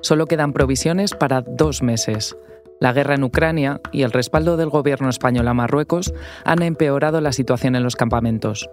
Solo 0.01 0.25
quedan 0.25 0.51
provisiones 0.51 1.13
para 1.13 1.41
dos 1.41 1.83
meses. 1.83 2.35
La 2.79 2.91
guerra 2.91 3.13
en 3.13 3.23
Ucrania 3.23 3.81
y 3.91 4.01
el 4.01 4.11
respaldo 4.11 4.57
del 4.57 4.69
gobierno 4.69 5.09
español 5.09 5.47
a 5.47 5.53
Marruecos 5.53 6.11
han 6.43 6.63
empeorado 6.63 7.21
la 7.21 7.33
situación 7.33 7.75
en 7.75 7.83
los 7.83 7.95
campamentos. 7.95 8.67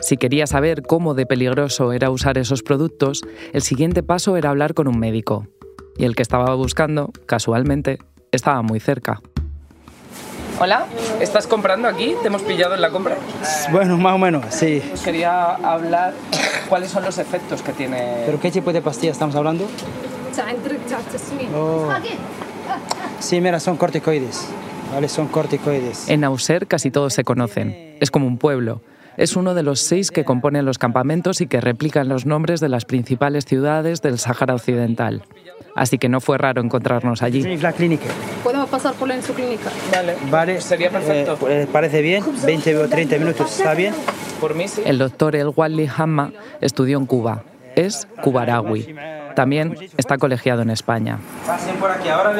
Si 0.00 0.16
quería 0.16 0.46
saber 0.46 0.82
cómo 0.82 1.14
de 1.14 1.26
peligroso 1.26 1.92
era 1.92 2.10
usar 2.10 2.38
esos 2.38 2.62
productos, 2.62 3.22
el 3.52 3.62
siguiente 3.62 4.04
paso 4.04 4.36
era 4.36 4.50
hablar 4.50 4.74
con 4.74 4.86
un 4.86 5.00
médico. 5.00 5.48
Y 5.98 6.04
el 6.04 6.14
que 6.14 6.22
estaba 6.22 6.54
buscando, 6.54 7.10
casualmente, 7.26 7.98
estaba 8.30 8.62
muy 8.62 8.78
cerca. 8.78 9.20
Hola, 10.60 10.86
¿estás 11.20 11.48
comprando 11.48 11.88
aquí? 11.88 12.14
¿Te 12.22 12.28
hemos 12.28 12.42
pillado 12.42 12.74
en 12.74 12.80
la 12.80 12.90
compra? 12.90 13.16
Bueno, 13.72 13.96
más 13.96 14.14
o 14.14 14.18
menos, 14.18 14.44
sí. 14.50 14.80
quería 15.04 15.54
hablar 15.54 16.14
cuáles 16.68 16.90
son 16.90 17.04
los 17.04 17.18
efectos 17.18 17.62
que 17.62 17.72
tiene. 17.72 18.22
¿Pero 18.26 18.40
qué 18.40 18.52
tipo 18.52 18.72
de 18.72 18.80
pastillas 18.80 19.16
estamos 19.16 19.34
hablando? 19.34 19.66
Oh. 21.54 21.88
Sí, 23.18 23.40
mira, 23.40 23.58
son 23.58 23.76
corticoides. 23.76 24.48
Vale, 24.92 25.08
son 25.08 25.26
corticoides. 25.26 26.08
En 26.08 26.22
Auser 26.22 26.68
casi 26.68 26.92
todos 26.92 27.12
se 27.12 27.24
conocen. 27.24 27.96
Es 28.00 28.12
como 28.12 28.26
un 28.28 28.38
pueblo. 28.38 28.82
Es 29.16 29.34
uno 29.34 29.54
de 29.54 29.64
los 29.64 29.80
seis 29.80 30.12
que 30.12 30.24
componen 30.24 30.64
los 30.64 30.78
campamentos 30.78 31.40
y 31.40 31.48
que 31.48 31.60
replican 31.60 32.08
los 32.08 32.24
nombres 32.24 32.60
de 32.60 32.68
las 32.68 32.84
principales 32.84 33.46
ciudades 33.46 34.00
del 34.00 34.20
Sáhara 34.20 34.54
Occidental 34.54 35.24
así 35.74 35.98
que 35.98 36.08
no 36.08 36.20
fue 36.20 36.38
raro 36.38 36.62
encontrarnos 36.62 37.22
allí. 37.22 37.56
la 37.58 37.72
clínica. 37.72 38.06
¿Podemos 38.42 38.68
pasar 38.68 38.94
por 38.94 39.10
en 39.10 39.22
su 39.22 39.34
clínica? 39.34 39.70
Vale. 39.92 40.16
Vale. 40.30 40.60
Sería 40.60 40.90
perfecto. 40.90 41.32
Eh, 41.32 41.36
pues, 41.40 41.66
parece 41.68 42.02
bien, 42.02 42.24
20 42.44 42.76
o 42.76 42.88
30 42.88 43.18
minutos, 43.18 43.58
¿está 43.58 43.74
bien? 43.74 43.94
Por 44.40 44.54
mí 44.54 44.68
sí. 44.68 44.82
El 44.84 44.98
doctor 44.98 45.34
El 45.36 45.52
Wally 45.54 45.88
Hamma 45.96 46.32
estudió 46.60 46.98
en 46.98 47.06
Cuba. 47.06 47.42
Es 47.74 48.08
cubarawi. 48.22 48.94
También 49.34 49.76
está 49.96 50.18
colegiado 50.18 50.62
en 50.62 50.70
España. 50.70 51.18
Pasen 51.46 51.76
por 51.76 51.92
aquí, 51.92 52.08
ahora 52.08 52.34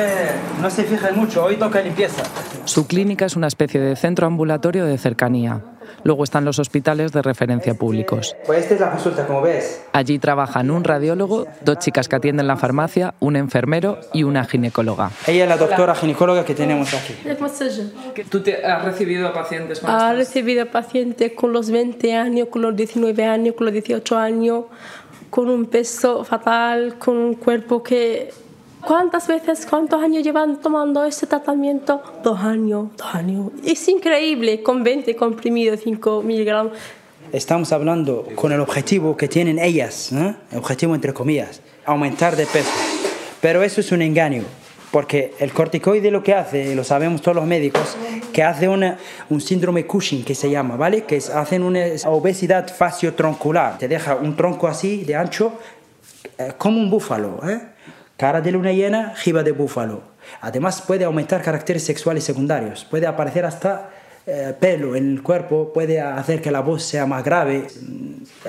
no 0.60 0.68
se 0.68 0.82
fijen 0.82 1.16
mucho, 1.16 1.44
hoy 1.44 1.56
toca 1.56 1.80
limpieza. 1.80 2.24
Su 2.64 2.88
clínica 2.88 3.24
es 3.24 3.36
una 3.36 3.46
especie 3.46 3.80
de 3.80 3.94
centro 3.94 4.26
ambulatorio 4.26 4.84
de 4.84 4.98
cercanía 4.98 5.62
Luego 6.04 6.24
están 6.24 6.44
los 6.44 6.58
hospitales 6.58 7.12
de 7.12 7.22
referencia 7.22 7.74
públicos. 7.74 8.36
Pues 8.46 8.60
esta 8.60 8.74
es 8.74 8.80
la 8.80 8.90
consulta, 8.90 9.26
como 9.26 9.42
ves. 9.42 9.82
Allí 9.92 10.18
trabajan 10.18 10.70
un 10.70 10.84
radiólogo, 10.84 11.46
dos 11.64 11.78
chicas 11.78 12.08
que 12.08 12.16
atienden 12.16 12.46
la 12.46 12.56
farmacia, 12.56 13.14
un 13.20 13.36
enfermero 13.36 13.98
y 14.12 14.22
una 14.22 14.44
ginecóloga. 14.44 15.10
Ella 15.26 15.44
es 15.44 15.48
la 15.48 15.56
doctora 15.56 15.94
ginecóloga 15.94 16.44
que 16.44 16.54
tenemos 16.54 16.92
aquí. 16.94 17.14
¿Tú 18.30 18.40
te 18.40 18.64
has 18.64 18.84
recibido 18.84 19.32
pacientes 19.32 19.80
con 19.80 19.90
Ha 19.90 20.12
recibido 20.12 20.66
pacientes 20.66 21.32
con 21.32 21.52
los 21.52 21.70
20 21.70 22.14
años, 22.14 22.48
con 22.48 22.62
los 22.62 22.76
19 22.76 23.24
años, 23.24 23.54
con 23.54 23.66
los 23.66 23.72
18 23.72 24.16
años, 24.16 24.64
con 25.30 25.48
un 25.48 25.66
peso 25.66 26.24
fatal, 26.24 26.96
con 26.98 27.16
un 27.16 27.34
cuerpo 27.34 27.82
que 27.82 28.30
¿Cuántas 28.84 29.26
veces, 29.26 29.66
cuántos 29.66 30.02
años 30.02 30.22
llevan 30.22 30.60
tomando 30.60 31.04
este 31.04 31.26
tratamiento? 31.26 32.00
Dos 32.22 32.40
años, 32.40 32.88
dos 32.96 33.14
años. 33.14 33.50
Es 33.64 33.88
increíble, 33.88 34.62
con 34.62 34.84
20 34.84 35.16
comprimidos, 35.16 35.80
5 35.82 36.22
miligramos. 36.22 36.72
Estamos 37.32 37.72
hablando 37.72 38.26
con 38.36 38.52
el 38.52 38.60
objetivo 38.60 39.16
que 39.16 39.28
tienen 39.28 39.58
ellas, 39.58 40.12
¿no? 40.12 40.34
el 40.50 40.58
objetivo 40.58 40.94
entre 40.94 41.12
comillas, 41.12 41.60
aumentar 41.84 42.36
de 42.36 42.46
peso. 42.46 42.70
Pero 43.40 43.62
eso 43.62 43.80
es 43.80 43.92
un 43.92 44.00
engaño, 44.00 44.44
porque 44.90 45.34
el 45.38 45.52
corticoide 45.52 46.10
lo 46.10 46.22
que 46.22 46.34
hace, 46.34 46.74
lo 46.74 46.84
sabemos 46.84 47.20
todos 47.20 47.36
los 47.36 47.46
médicos, 47.46 47.96
que 48.32 48.42
hace 48.42 48.68
una, 48.68 48.96
un 49.28 49.40
síndrome 49.40 49.84
Cushing 49.86 50.24
que 50.24 50.34
se 50.34 50.50
llama, 50.50 50.76
¿vale? 50.76 51.02
Que 51.04 51.16
es, 51.16 51.28
hacen 51.28 51.62
una 51.64 51.80
obesidad 52.06 52.72
faciotroncular, 52.74 53.76
te 53.76 53.88
deja 53.88 54.14
un 54.14 54.36
tronco 54.36 54.68
así 54.68 55.04
de 55.04 55.16
ancho, 55.16 55.52
eh, 56.38 56.52
como 56.56 56.80
un 56.80 56.88
búfalo, 56.88 57.40
¿eh? 57.46 57.60
Cara 58.18 58.40
de 58.40 58.50
luna 58.50 58.72
llena, 58.72 59.14
jiba 59.16 59.42
de 59.42 59.52
búfalo. 59.52 60.02
Además 60.42 60.82
puede 60.82 61.04
aumentar 61.04 61.40
caracteres 61.40 61.84
sexuales 61.84 62.24
secundarios, 62.24 62.84
puede 62.84 63.06
aparecer 63.06 63.46
hasta 63.46 63.90
eh, 64.26 64.52
pelo 64.58 64.96
en 64.96 65.12
el 65.12 65.22
cuerpo, 65.22 65.72
puede 65.72 66.00
hacer 66.00 66.42
que 66.42 66.50
la 66.50 66.60
voz 66.60 66.82
sea 66.82 67.06
más 67.06 67.24
grave. 67.24 67.68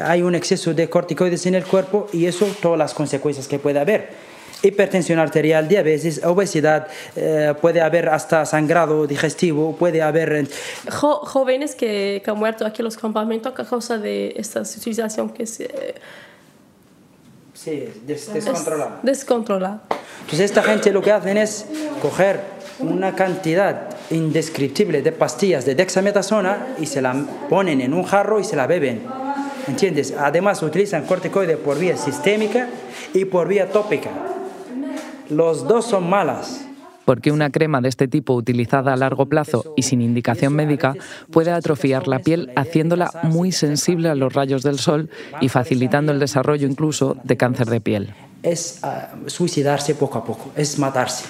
Hay 0.02 0.24
un 0.24 0.34
exceso 0.34 0.74
de 0.74 0.90
corticoides 0.90 1.46
en 1.46 1.56
el 1.56 1.64
cuerpo 1.64 2.08
y 2.12 2.26
eso 2.26 2.48
todas 2.62 2.80
las 2.80 2.94
consecuencias 2.96 3.48
que 3.48 3.60
puede 3.60 3.80
haber. 3.80 4.10
Hipertensión 4.64 5.20
arterial, 5.20 5.70
diabetes, 5.70 6.26
obesidad, 6.26 6.88
eh, 7.16 7.54
puede 7.62 7.80
haber 7.80 8.10
hasta 8.10 8.46
sangrado 8.46 9.08
digestivo, 9.08 9.76
puede 9.78 10.02
haber... 10.02 10.50
jóvenes 10.90 11.76
que, 11.76 12.22
han 12.26 12.38
muerto 12.38 12.66
aquí 12.66 12.82
en 12.82 12.86
los 12.86 12.98
campamentos 12.98 13.54
a 13.56 13.66
causa 13.66 14.00
de 14.00 14.34
esta 14.36 14.62
utilización 14.62 15.30
que 15.30 15.46
se 15.46 15.96
Sí, 17.62 17.90
descontrolada. 18.08 19.00
Descontrolada. 19.04 19.82
Entonces 20.22 20.40
esta 20.40 20.64
gente 20.64 20.94
lo 20.94 21.02
que 21.02 21.12
hacen 21.12 21.36
es 21.36 21.66
coger 22.02 22.40
una 22.80 23.16
cantidad 23.16 23.90
indescriptible 24.12 25.02
de 25.02 25.12
pastillas 25.12 25.66
de 25.66 25.76
dexametasona 25.76 26.76
y 26.80 26.86
se 26.86 27.02
la 27.02 27.14
ponen 27.50 27.82
en 27.82 27.94
un 27.94 28.04
jarro 28.04 28.40
y 28.40 28.46
se 28.46 28.56
la 28.56 28.66
beben. 28.66 29.02
¿Entiendes? 29.68 30.14
Además 30.18 30.64
utilizan 30.64 31.06
corticoides 31.06 31.58
por 31.58 31.78
vía 31.78 31.98
sistémica 31.98 32.70
y 33.14 33.26
por 33.26 33.50
vía 33.50 33.70
tópica. 33.70 34.12
Los 35.28 35.68
dos 35.68 35.86
son 35.86 36.10
malas 36.10 36.59
porque 37.10 37.32
una 37.32 37.50
crema 37.50 37.82
de 37.82 37.90
este 37.90 38.08
tipo 38.08 38.36
utilizada 38.36 38.94
a 38.94 38.96
largo 38.96 39.26
plazo 39.26 39.74
y 39.76 39.82
sin 39.82 40.00
indicación 40.00 40.54
médica 40.54 40.94
puede 41.32 41.50
atrofiar 41.50 42.08
la 42.08 42.20
piel 42.20 42.52
haciéndola 42.56 43.10
muy 43.24 43.52
sensible 43.52 44.10
a 44.10 44.14
los 44.14 44.32
rayos 44.32 44.62
del 44.62 44.78
sol 44.78 45.10
y 45.42 45.50
facilitando 45.50 46.12
el 46.12 46.20
desarrollo 46.20 46.68
incluso 46.68 47.18
de 47.24 47.36
cáncer 47.36 47.66
de 47.66 47.82
piel. 47.82 48.14
Es 48.44 48.84
ah, 48.84 49.16
suicidarse 49.26 49.96
poco 49.96 50.20
a 50.20 50.24
poco, 50.24 50.52
es 50.56 50.78
matarse. 50.78 51.26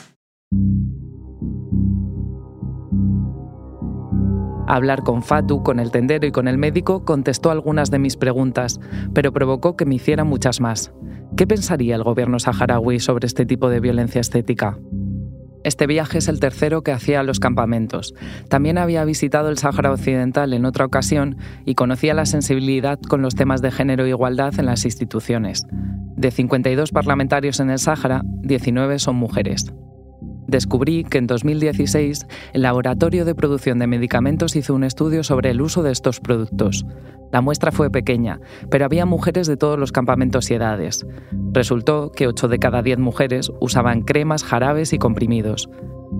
Hablar 4.67 5.03
con 5.03 5.23
Fatu, 5.23 5.63
con 5.63 5.79
el 5.79 5.91
tendero 5.91 6.27
y 6.27 6.33
con 6.33 6.49
el 6.49 6.57
médico 6.57 7.05
contestó 7.05 7.51
algunas 7.51 7.89
de 7.89 7.99
mis 7.99 8.17
preguntas, 8.17 8.81
pero 9.13 9.31
provocó 9.31 9.77
que 9.77 9.85
me 9.85 9.95
hiciera 9.95 10.25
muchas 10.25 10.59
más. 10.59 10.91
¿Qué 11.37 11.47
pensaría 11.47 11.95
el 11.95 12.03
gobierno 12.03 12.37
saharaui 12.37 12.99
sobre 12.99 13.27
este 13.27 13.45
tipo 13.45 13.69
de 13.69 13.79
violencia 13.79 14.19
estética? 14.19 14.77
Este 15.63 15.87
viaje 15.87 16.19
es 16.19 16.27
el 16.27 16.39
tercero 16.39 16.81
que 16.83 16.91
hacía 16.91 17.19
a 17.19 17.23
los 17.23 17.39
campamentos. 17.39 18.13
También 18.47 18.77
había 18.77 19.03
visitado 19.03 19.49
el 19.49 19.57
Sáhara 19.57 19.91
Occidental 19.91 20.53
en 20.53 20.65
otra 20.65 20.85
ocasión 20.85 21.37
y 21.65 21.75
conocía 21.75 22.13
la 22.13 22.25
sensibilidad 22.25 22.99
con 22.99 23.21
los 23.21 23.35
temas 23.35 23.61
de 23.61 23.71
género 23.71 24.05
e 24.05 24.09
igualdad 24.09 24.53
en 24.57 24.65
las 24.65 24.85
instituciones. 24.85 25.65
De 26.15 26.31
52 26.31 26.91
parlamentarios 26.91 27.59
en 27.59 27.69
el 27.69 27.79
Sáhara, 27.79 28.21
19 28.25 28.99
son 28.99 29.15
mujeres. 29.15 29.73
Descubrí 30.49 31.03
que 31.03 31.19
en 31.19 31.27
2016 31.27 32.25
el 32.53 32.61
Laboratorio 32.63 33.23
de 33.23 33.35
Producción 33.35 33.77
de 33.77 33.85
Medicamentos 33.85 34.55
hizo 34.55 34.73
un 34.73 34.83
estudio 34.83 35.23
sobre 35.23 35.51
el 35.51 35.61
uso 35.61 35.83
de 35.83 35.91
estos 35.91 36.19
productos. 36.19 36.85
La 37.31 37.41
muestra 37.41 37.71
fue 37.71 37.91
pequeña, 37.91 38.39
pero 38.71 38.85
había 38.85 39.05
mujeres 39.05 39.45
de 39.45 39.57
todos 39.57 39.77
los 39.77 39.91
campamentos 39.91 40.49
y 40.49 40.55
edades. 40.55 41.05
Resultó 41.51 42.11
que 42.11 42.25
8 42.25 42.47
de 42.47 42.57
cada 42.57 42.81
10 42.81 42.97
mujeres 42.97 43.51
usaban 43.61 44.01
cremas, 44.01 44.43
jarabes 44.43 44.91
y 44.91 44.97
comprimidos. 44.97 45.69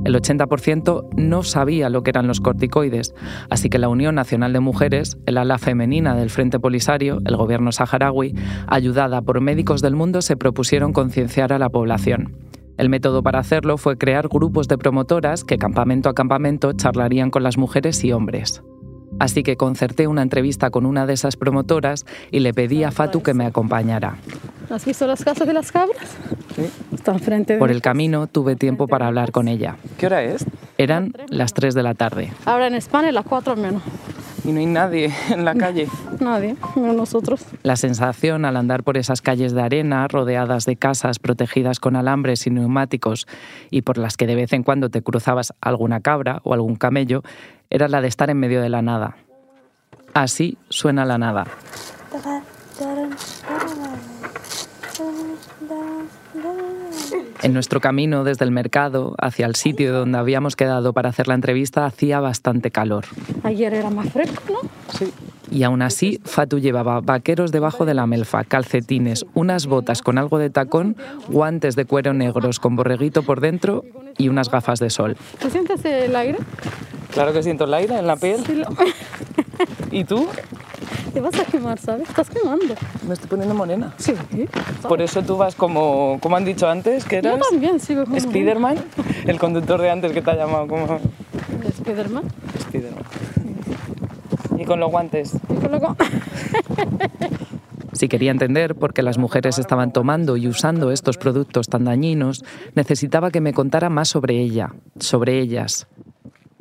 El 0.05 0.13
80% 0.13 1.09
no 1.17 1.41
sabía 1.41 1.89
lo 1.89 2.03
que 2.03 2.11
eran 2.11 2.27
los 2.27 2.39
corticoides, 2.39 3.15
así 3.49 3.69
que 3.69 3.79
la 3.79 3.89
Unión 3.89 4.13
Nacional 4.13 4.53
de 4.53 4.59
Mujeres, 4.59 5.17
el 5.25 5.39
ala 5.39 5.57
femenina 5.57 6.13
del 6.13 6.29
Frente 6.29 6.59
Polisario, 6.59 7.17
el 7.25 7.35
gobierno 7.35 7.71
saharaui, 7.71 8.35
ayudada 8.67 9.23
por 9.23 9.41
médicos 9.41 9.81
del 9.81 9.95
mundo, 9.95 10.21
se 10.21 10.37
propusieron 10.37 10.93
concienciar 10.93 11.51
a 11.51 11.57
la 11.57 11.69
población. 11.69 12.48
El 12.79 12.87
método 12.87 13.21
para 13.21 13.39
hacerlo 13.39 13.77
fue 13.77 13.97
crear 13.97 14.29
grupos 14.29 14.69
de 14.69 14.77
promotoras 14.77 15.43
que 15.43 15.57
campamento 15.57 16.07
a 16.07 16.13
campamento 16.13 16.71
charlarían 16.71 17.29
con 17.29 17.43
las 17.43 17.57
mujeres 17.57 18.05
y 18.05 18.13
hombres. 18.13 18.63
Así 19.19 19.43
que 19.43 19.57
concerté 19.57 20.07
una 20.07 20.21
entrevista 20.21 20.69
con 20.69 20.85
una 20.85 21.05
de 21.05 21.11
esas 21.11 21.35
promotoras 21.35 22.05
y 22.31 22.39
le 22.39 22.53
pedí 22.53 22.85
a 22.85 22.91
Fatu 22.91 23.21
que 23.21 23.33
me 23.33 23.45
acompañara. 23.45 24.15
¿Has 24.69 24.85
visto 24.85 25.05
las 25.07 25.25
casas 25.25 25.45
de 25.45 25.53
las 25.53 25.73
cabras? 25.73 26.15
Sí. 26.55 26.69
Están 26.93 27.19
frente 27.19 27.55
de 27.55 27.59
Por 27.59 27.69
el 27.69 27.81
camino 27.81 28.27
tuve 28.27 28.55
tiempo 28.55 28.87
para 28.87 29.07
hablar 29.07 29.33
con 29.33 29.49
ella. 29.49 29.75
¿Qué 29.97 30.05
hora 30.05 30.23
es? 30.23 30.45
Eran 30.77 31.11
las 31.27 31.53
3 31.53 31.73
de 31.73 31.83
la 31.83 31.95
tarde. 31.95 32.31
Ahora 32.45 32.67
en 32.67 32.75
España 32.75 33.11
las 33.11 33.25
4 33.25 33.57
menos. 33.57 33.83
Y 34.45 34.53
no 34.53 34.59
hay 34.61 34.67
nadie 34.67 35.13
en 35.31 35.43
la 35.43 35.53
calle. 35.53 35.89
Nadie, 36.19 36.55
menos 36.75 36.95
nosotros. 36.95 37.45
La 37.63 37.75
sensación 37.75 38.45
al 38.45 38.57
andar 38.57 38.83
por 38.83 38.97
esas 38.97 39.21
calles 39.21 39.53
de 39.53 39.61
arena, 39.61 40.07
rodeadas 40.07 40.65
de 40.65 40.75
casas 40.75 41.19
protegidas 41.19 41.79
con 41.79 41.95
alambres 41.95 42.45
y 42.45 42.49
neumáticos, 42.49 43.27
y 43.69 43.81
por 43.83 43.97
las 43.97 44.17
que 44.17 44.27
de 44.27 44.35
vez 44.35 44.53
en 44.53 44.63
cuando 44.63 44.89
te 44.89 45.01
cruzabas 45.01 45.53
alguna 45.61 46.01
cabra 46.01 46.41
o 46.43 46.53
algún 46.53 46.75
camello, 46.75 47.23
era 47.69 47.87
la 47.87 48.01
de 48.01 48.07
estar 48.07 48.29
en 48.29 48.37
medio 48.37 48.61
de 48.61 48.69
la 48.69 48.81
nada. 48.81 49.17
Así 50.13 50.57
suena 50.69 51.05
la 51.05 51.17
nada. 51.17 51.45
En 57.41 57.53
nuestro 57.53 57.79
camino 57.79 58.23
desde 58.23 58.43
el 58.45 58.51
mercado 58.51 59.15
hacia 59.17 59.45
el 59.45 59.55
sitio 59.55 59.93
donde 59.93 60.17
habíamos 60.17 60.55
quedado 60.55 60.93
para 60.93 61.09
hacer 61.09 61.27
la 61.27 61.35
entrevista 61.35 61.85
hacía 61.85 62.19
bastante 62.19 62.71
calor. 62.71 63.05
Ayer 63.43 63.73
era 63.73 63.89
más 63.89 64.09
fresco, 64.11 64.43
¿no? 64.49 64.69
Sí. 64.97 65.13
Y 65.51 65.63
aún 65.63 65.81
así, 65.81 66.19
Fatu 66.25 66.59
llevaba 66.59 67.01
vaqueros 67.01 67.51
debajo 67.51 67.85
de 67.85 67.93
la 67.95 68.05
melfa, 68.05 68.43
calcetines, 68.43 69.25
unas 69.33 69.65
botas 69.65 70.01
con 70.01 70.17
algo 70.17 70.37
de 70.37 70.49
tacón, 70.49 70.95
guantes 71.27 71.75
de 71.75 71.85
cuero 71.85 72.13
negros 72.13 72.59
con 72.59 72.75
borreguito 72.75 73.23
por 73.23 73.41
dentro 73.41 73.83
y 74.17 74.29
unas 74.29 74.49
gafas 74.51 74.79
de 74.79 74.89
sol. 74.89 75.17
¿Te 75.39 75.49
sientes 75.49 75.83
el 75.85 76.15
aire? 76.15 76.37
Claro 77.13 77.33
que 77.33 77.41
siento 77.41 77.63
el 77.65 77.73
aire 77.73 77.97
en 77.97 78.05
la 78.05 78.15
piel. 78.15 78.45
Sí, 78.45 78.53
lo- 78.55 78.67
¿Y 79.91 80.03
tú? 80.03 80.27
Te 81.13 81.21
vas 81.21 81.33
a 81.39 81.43
quemar, 81.45 81.79
¿sabes? 81.79 82.07
Estás 82.07 82.29
quemando. 82.29 82.75
Me 83.07 83.13
estoy 83.15 83.27
poniendo 83.27 83.55
morena. 83.55 83.93
Sí. 83.97 84.13
Por 84.87 85.01
eso 85.01 85.23
tú 85.23 85.37
vas 85.37 85.55
como, 85.55 86.19
como 86.21 86.35
han 86.37 86.45
dicho 86.45 86.69
antes, 86.69 87.03
que 87.05 87.21
Yo 87.23 87.29
eras 87.31 87.49
también 87.49 87.79
sigo 87.79 88.03
como 88.05 88.19
Spiderman, 88.19 88.77
el 89.25 89.39
conductor 89.39 89.81
de 89.81 89.89
antes 89.89 90.11
que 90.11 90.21
te 90.21 90.29
ha 90.29 90.35
llamado 90.35 90.67
como 90.67 90.99
Spiderman. 91.79 92.23
Spiderman. 92.61 93.03
Y 94.59 94.65
con 94.65 94.79
los 94.79 94.91
guantes. 94.91 95.33
Y. 95.33 95.59
Si 97.93 98.07
quería 98.07 98.31
entender 98.31 98.75
por 98.75 98.93
qué 98.93 99.01
las 99.01 99.17
mujeres 99.17 99.57
estaban 99.57 99.91
tomando 99.91 100.37
y 100.37 100.47
usando 100.47 100.91
estos 100.91 101.17
productos 101.17 101.67
tan 101.67 101.83
dañinos, 101.83 102.45
necesitaba 102.73 103.29
que 103.29 103.41
me 103.41 103.51
contara 103.51 103.89
más 103.89 104.07
sobre 104.07 104.39
ella, 104.39 104.73
sobre 104.99 105.39
ellas. 105.39 105.87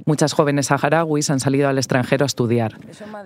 Muchas 0.04 0.32
jóvenes 0.32 0.66
saharauis 0.66 1.28
han 1.28 1.38
salido 1.38 1.68
al 1.68 1.76
extranjero 1.76 2.24
a 2.24 2.26
estudiar. 2.26 2.78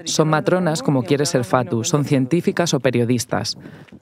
Son 0.04 0.28
matronas 0.28 0.82
como 0.82 1.04
quiere 1.04 1.26
ser 1.26 1.44
Fatu, 1.44 1.85
son 1.85 2.04
científicas 2.04 2.74
o 2.74 2.80
periodistas. 2.80 3.56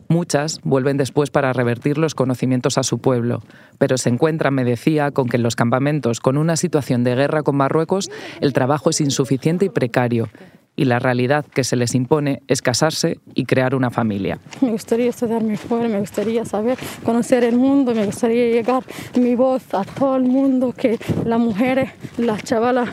Muchas 0.08 0.60
vuelven 0.64 0.96
después 0.96 1.30
para 1.30 1.52
revertir 1.52 1.98
los 1.98 2.14
conocimientos 2.14 2.78
a 2.78 2.82
su 2.82 2.98
pueblo, 2.98 3.42
pero 3.78 3.98
se 3.98 4.08
encuentran, 4.08 4.54
me 4.54 4.64
decía, 4.64 5.10
con 5.10 5.28
que 5.28 5.36
en 5.36 5.42
los 5.42 5.56
campamentos, 5.56 6.20
con 6.20 6.38
una 6.38 6.56
situación 6.56 7.04
de 7.04 7.14
guerra 7.14 7.42
con 7.42 7.56
Marruecos, 7.56 8.10
el 8.40 8.54
trabajo 8.54 8.88
es 8.88 9.00
insuficiente 9.02 9.66
y 9.66 9.68
precario, 9.68 10.30
y 10.76 10.84
la 10.84 10.98
realidad 10.98 11.44
que 11.44 11.64
se 11.64 11.76
les 11.76 11.94
impone 11.94 12.42
es 12.48 12.62
casarse 12.62 13.18
y 13.34 13.44
crear 13.44 13.74
una 13.74 13.90
familia. 13.90 14.38
Me 14.60 14.70
gustaría 14.70 15.10
estudiarme 15.10 15.56
fuera, 15.56 15.88
me 15.88 16.00
gustaría 16.00 16.44
saber, 16.44 16.78
conocer 17.04 17.44
el 17.44 17.56
mundo, 17.56 17.94
me 17.94 18.06
gustaría 18.06 18.48
llegar 18.50 18.82
mi 19.18 19.34
voz 19.34 19.62
a 19.74 19.84
todo 19.84 20.16
el 20.16 20.24
mundo, 20.24 20.72
que 20.72 20.98
las 21.24 21.38
mujeres, 21.38 21.90
las 22.16 22.42
chavalas 22.44 22.88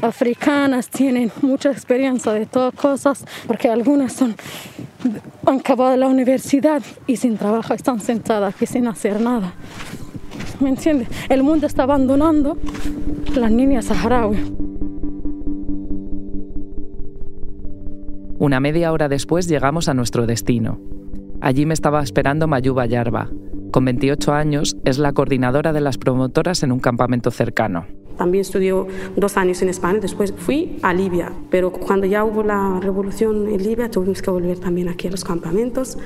africanas 0.00 0.88
tienen 0.88 1.30
mucha 1.42 1.70
experiencia 1.70 2.32
de 2.32 2.46
todas 2.46 2.74
cosas, 2.74 3.24
porque 3.46 3.68
algunas 3.68 4.12
son, 4.12 4.34
han 5.46 5.60
acabado 5.60 5.96
la 5.96 6.08
universidad 6.08 6.82
y 7.06 7.16
sin 7.16 7.36
trabajo 7.38 7.72
están 7.74 8.00
sentadas 8.00 8.54
aquí 8.54 8.66
sin 8.66 8.86
hacer 8.88 9.20
nada. 9.20 9.54
¿Me 10.60 10.70
entiendes? 10.70 11.08
El 11.28 11.42
mundo 11.42 11.66
está 11.66 11.84
abandonando 11.84 12.56
las 13.34 13.50
niñas 13.50 13.86
saharauis. 13.86 14.40
Una 18.42 18.58
media 18.58 18.90
hora 18.90 19.08
después 19.08 19.46
llegamos 19.46 19.88
a 19.88 19.94
nuestro 19.94 20.26
destino. 20.26 20.80
Allí 21.40 21.64
me 21.64 21.74
estaba 21.74 22.02
esperando 22.02 22.48
Mayuba 22.48 22.86
Yarba. 22.86 23.28
Con 23.70 23.84
28 23.84 24.32
años 24.32 24.76
es 24.84 24.98
la 24.98 25.12
coordinadora 25.12 25.72
de 25.72 25.80
las 25.80 25.96
promotoras 25.96 26.64
en 26.64 26.72
un 26.72 26.80
campamento 26.80 27.30
cercano. 27.30 27.86
También 28.18 28.40
estudió 28.40 28.88
dos 29.14 29.36
años 29.36 29.62
en 29.62 29.68
España, 29.68 30.00
después 30.00 30.34
fui 30.36 30.76
a 30.82 30.92
Libia, 30.92 31.30
pero 31.52 31.70
cuando 31.70 32.04
ya 32.08 32.24
hubo 32.24 32.42
la 32.42 32.80
revolución 32.82 33.46
en 33.46 33.62
Libia 33.62 33.88
tuvimos 33.88 34.20
que 34.20 34.32
volver 34.32 34.58
también 34.58 34.88
aquí 34.88 35.06
a 35.06 35.12
los 35.12 35.22
campamentos 35.22 35.96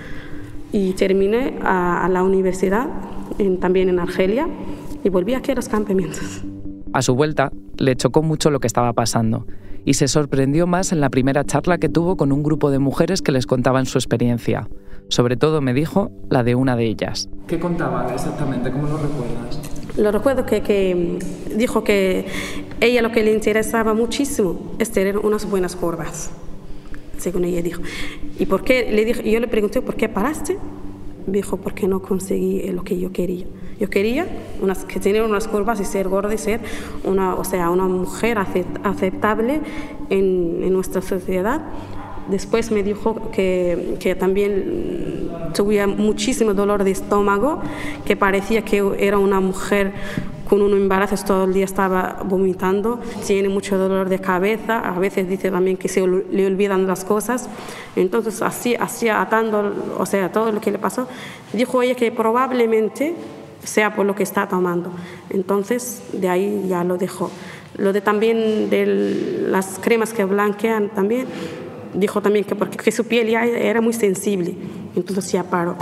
y 0.72 0.92
terminé 0.92 1.58
a, 1.62 2.04
a 2.04 2.08
la 2.10 2.22
universidad 2.22 2.86
en- 3.38 3.60
también 3.60 3.88
en 3.88 3.98
Argelia 3.98 4.46
y 5.02 5.08
volví 5.08 5.32
aquí 5.32 5.52
a 5.52 5.54
los 5.54 5.70
campamentos. 5.70 6.42
A 6.92 7.00
su 7.00 7.14
vuelta, 7.14 7.50
le 7.78 7.96
chocó 7.96 8.22
mucho 8.22 8.50
lo 8.50 8.60
que 8.60 8.66
estaba 8.66 8.92
pasando 8.92 9.46
y 9.86 9.94
se 9.94 10.08
sorprendió 10.08 10.66
más 10.66 10.92
en 10.92 11.00
la 11.00 11.08
primera 11.08 11.44
charla 11.44 11.78
que 11.78 11.88
tuvo 11.88 12.16
con 12.16 12.32
un 12.32 12.42
grupo 12.42 12.70
de 12.70 12.80
mujeres 12.80 13.22
que 13.22 13.32
les 13.32 13.46
contaban 13.46 13.86
su 13.86 13.96
experiencia. 13.96 14.68
Sobre 15.08 15.36
todo, 15.36 15.60
me 15.60 15.72
dijo, 15.72 16.10
la 16.28 16.42
de 16.42 16.56
una 16.56 16.76
de 16.76 16.86
ellas. 16.86 17.30
¿Qué 17.46 17.60
contaban 17.60 18.12
exactamente? 18.12 18.70
¿Cómo 18.72 18.88
lo 18.88 18.98
recuerdas? 18.98 19.60
Lo 19.96 20.10
recuerdo 20.10 20.44
que, 20.44 20.60
que 20.60 21.18
dijo 21.56 21.84
que 21.84 22.26
ella 22.80 23.00
lo 23.00 23.12
que 23.12 23.22
le 23.22 23.32
interesaba 23.32 23.94
muchísimo 23.94 24.74
es 24.80 24.90
tener 24.90 25.18
unas 25.18 25.48
buenas 25.48 25.76
curvas, 25.76 26.32
según 27.16 27.44
ella 27.44 27.62
dijo. 27.62 27.80
¿Y 28.40 28.46
por 28.46 28.64
qué? 28.64 28.90
Le 28.90 29.04
dije, 29.04 29.30
yo 29.30 29.38
le 29.38 29.46
pregunté, 29.46 29.80
¿por 29.82 29.94
qué 29.94 30.08
paraste? 30.08 30.58
Dijo, 31.26 31.56
porque 31.56 31.88
no 31.88 32.00
conseguí 32.00 32.60
eh, 32.60 32.72
lo 32.72 32.84
que 32.84 32.98
yo 32.98 33.10
quería. 33.12 33.46
Yo 33.80 33.90
quería 33.90 34.26
unas, 34.62 34.84
que 34.84 35.00
tener 35.00 35.22
unas 35.22 35.48
curvas 35.48 35.80
y 35.80 35.84
ser 35.84 36.08
gorda 36.08 36.32
y 36.32 36.38
ser 36.38 36.60
una, 37.04 37.34
o 37.34 37.42
sea, 37.44 37.70
una 37.70 37.84
mujer 37.84 38.38
acep- 38.38 38.80
aceptable 38.84 39.60
en, 40.08 40.60
en 40.62 40.72
nuestra 40.72 41.02
sociedad. 41.02 41.62
Después 42.30 42.70
me 42.70 42.82
dijo 42.82 43.30
que, 43.32 43.96
que 44.00 44.14
también 44.14 45.30
tuve 45.54 45.86
muchísimo 45.86 46.54
dolor 46.54 46.84
de 46.84 46.92
estómago, 46.92 47.60
que 48.04 48.16
parecía 48.16 48.62
que 48.62 48.82
era 48.98 49.18
una 49.18 49.40
mujer 49.40 49.92
con 50.48 50.62
un 50.62 50.72
embarazo, 50.72 51.16
todo 51.24 51.44
el 51.44 51.52
día 51.52 51.64
estaba 51.64 52.22
vomitando, 52.24 53.00
tiene 53.26 53.48
mucho 53.48 53.76
dolor 53.76 54.08
de 54.08 54.20
cabeza, 54.20 54.78
a 54.78 54.98
veces 54.98 55.28
dice 55.28 55.50
también 55.50 55.76
que 55.76 55.88
se 55.88 56.06
le 56.06 56.46
olvidan 56.46 56.86
las 56.86 57.04
cosas. 57.04 57.48
Entonces, 57.96 58.42
así, 58.42 58.74
así 58.74 59.08
atando, 59.08 59.74
o 59.98 60.06
sea, 60.06 60.30
todo 60.30 60.52
lo 60.52 60.60
que 60.60 60.70
le 60.70 60.78
pasó, 60.78 61.08
dijo 61.52 61.82
ella 61.82 61.94
que 61.94 62.12
probablemente 62.12 63.14
sea 63.64 63.94
por 63.94 64.06
lo 64.06 64.14
que 64.14 64.22
está 64.22 64.48
tomando. 64.48 64.90
Entonces, 65.30 66.02
de 66.12 66.28
ahí 66.28 66.66
ya 66.68 66.84
lo 66.84 66.96
dejó. 66.96 67.30
Lo 67.76 67.92
de 67.92 68.00
también 68.00 68.70
de 68.70 69.46
las 69.48 69.78
cremas 69.80 70.12
que 70.12 70.24
blanquean 70.24 70.90
también, 70.90 71.26
dijo 71.92 72.22
también 72.22 72.44
que 72.44 72.54
porque 72.54 72.76
que 72.76 72.92
su 72.92 73.04
piel 73.04 73.28
ya 73.28 73.44
era 73.44 73.80
muy 73.80 73.92
sensible, 73.92 74.54
entonces 74.94 75.32
ya 75.32 75.42
paró. 75.42 75.76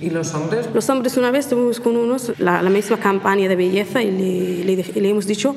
¿Y 0.00 0.10
los 0.10 0.34
hombres? 0.34 0.68
Los 0.74 0.88
hombres 0.90 1.16
una 1.16 1.30
vez 1.30 1.48
tuvimos 1.48 1.80
con 1.80 1.96
unos 1.96 2.32
la, 2.38 2.62
la 2.62 2.70
misma 2.70 2.98
campaña 2.98 3.48
de 3.48 3.56
belleza 3.56 4.02
y 4.02 4.10
le, 4.10 4.76
le, 4.76 4.84
le 5.00 5.08
hemos 5.08 5.26
dicho 5.26 5.54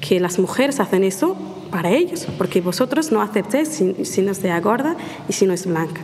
que 0.00 0.18
las 0.18 0.38
mujeres 0.38 0.80
hacen 0.80 1.04
eso 1.04 1.36
para 1.70 1.90
ellos, 1.90 2.26
porque 2.36 2.60
vosotros 2.60 3.12
no 3.12 3.22
aceptéis 3.22 3.68
si, 3.68 4.04
si 4.04 4.22
no 4.22 4.34
sea 4.34 4.60
gorda 4.60 4.96
y 5.28 5.32
si 5.32 5.46
no 5.46 5.52
es 5.52 5.66
blanca. 5.66 6.00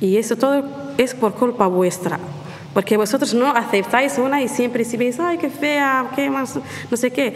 Y 0.00 0.16
eso 0.16 0.36
todo 0.36 0.64
es 0.98 1.14
por 1.14 1.34
culpa 1.34 1.66
vuestra. 1.66 2.18
Porque 2.74 2.96
vosotros 2.96 3.32
no 3.34 3.46
aceptáis 3.46 4.18
una 4.18 4.42
y 4.42 4.48
siempre 4.48 4.84
si 4.84 4.96
veis, 4.96 5.20
ay, 5.20 5.38
qué 5.38 5.48
fea, 5.48 6.10
qué 6.16 6.28
más, 6.28 6.58
no 6.90 6.96
sé 6.96 7.12
qué. 7.12 7.34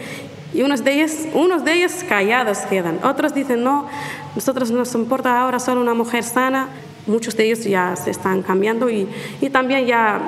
Y 0.53 0.61
unos 0.63 0.83
de 0.83 0.93
ellos, 0.93 1.13
unos 1.33 1.63
de 1.63 1.73
ellos 1.73 2.03
callados 2.07 2.59
quedan. 2.69 2.99
Otros 3.03 3.33
dicen, 3.33 3.63
no, 3.63 3.87
nosotros 4.35 4.69
nos 4.71 4.93
importa 4.95 5.39
ahora 5.41 5.59
solo 5.59 5.79
una 5.79 5.93
mujer 5.93 6.23
sana. 6.23 6.67
Muchos 7.09 7.35
de 7.35 7.45
ellos 7.45 7.63
ya 7.65 7.95
se 7.95 8.11
están 8.11 8.43
cambiando 8.43 8.89
y, 8.89 9.07
y 9.41 9.49
también 9.49 9.85
ya, 9.85 10.21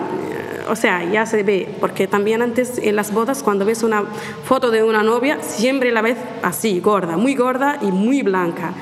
o 0.68 0.76
sea, 0.76 1.10
ya 1.10 1.26
se 1.26 1.44
ve. 1.44 1.70
Porque 1.80 2.08
también 2.08 2.42
antes 2.42 2.80
en 2.80 2.96
las 2.96 3.14
bodas, 3.14 3.44
cuando 3.44 3.66
ves 3.66 3.84
una 3.84 4.04
foto 4.44 4.72
de 4.72 4.84
una 4.84 5.04
novia, 5.04 5.42
siempre 5.42 5.92
la 5.92 6.02
ves 6.02 6.18
así, 6.42 6.80
gorda, 6.80 7.18
muy 7.18 7.36
gorda 7.36 7.78
y 7.82 7.92
muy 7.92 8.24
blanca. 8.24 8.74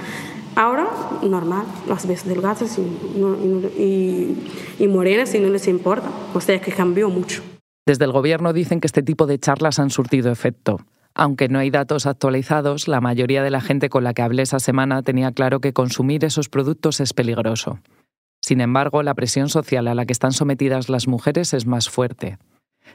Ahora, 0.56 0.88
normal, 1.22 1.66
las 1.88 2.08
ves 2.08 2.26
delgadas 2.26 2.78
y, 2.78 2.82
y, 3.78 4.38
y 4.80 4.88
morenas 4.88 5.36
y 5.36 5.40
no 5.40 5.50
les 5.50 5.68
importa. 5.68 6.10
O 6.34 6.42
sea 6.42 6.60
que 6.60 6.72
cambió 6.72 7.10
mucho. 7.10 7.42
Desde 7.86 8.06
el 8.06 8.12
gobierno 8.12 8.54
dicen 8.54 8.80
que 8.80 8.88
este 8.88 9.04
tipo 9.04 9.26
de 9.26 9.40
charlas 9.40 9.80
han 9.80 9.90
surtido 9.90 10.32
efecto. 10.32 10.78
Aunque 11.22 11.50
no 11.50 11.60
hay 11.60 11.70
datos 11.70 12.06
actualizados, 12.06 12.88
la 12.88 13.02
mayoría 13.02 13.44
de 13.44 13.50
la 13.50 13.60
gente 13.60 13.90
con 13.90 14.06
la 14.06 14.14
que 14.14 14.22
hablé 14.22 14.44
esa 14.44 14.62
semana 14.62 15.04
tenía 15.04 15.34
claro 15.34 15.60
que 15.60 15.74
consumir 15.74 16.24
esos 16.24 16.48
productos 16.48 17.02
es 17.02 17.12
peligroso. 17.12 17.82
Sin 18.42 18.62
embargo, 18.62 19.04
la 19.04 19.14
presión 19.16 19.50
social 19.50 19.90
a 19.90 19.96
la 19.96 20.06
que 20.06 20.14
están 20.14 20.32
sometidas 20.32 20.88
las 20.88 21.10
mujeres 21.10 21.54
es 21.54 21.66
más 21.66 21.90
fuerte. 21.90 22.38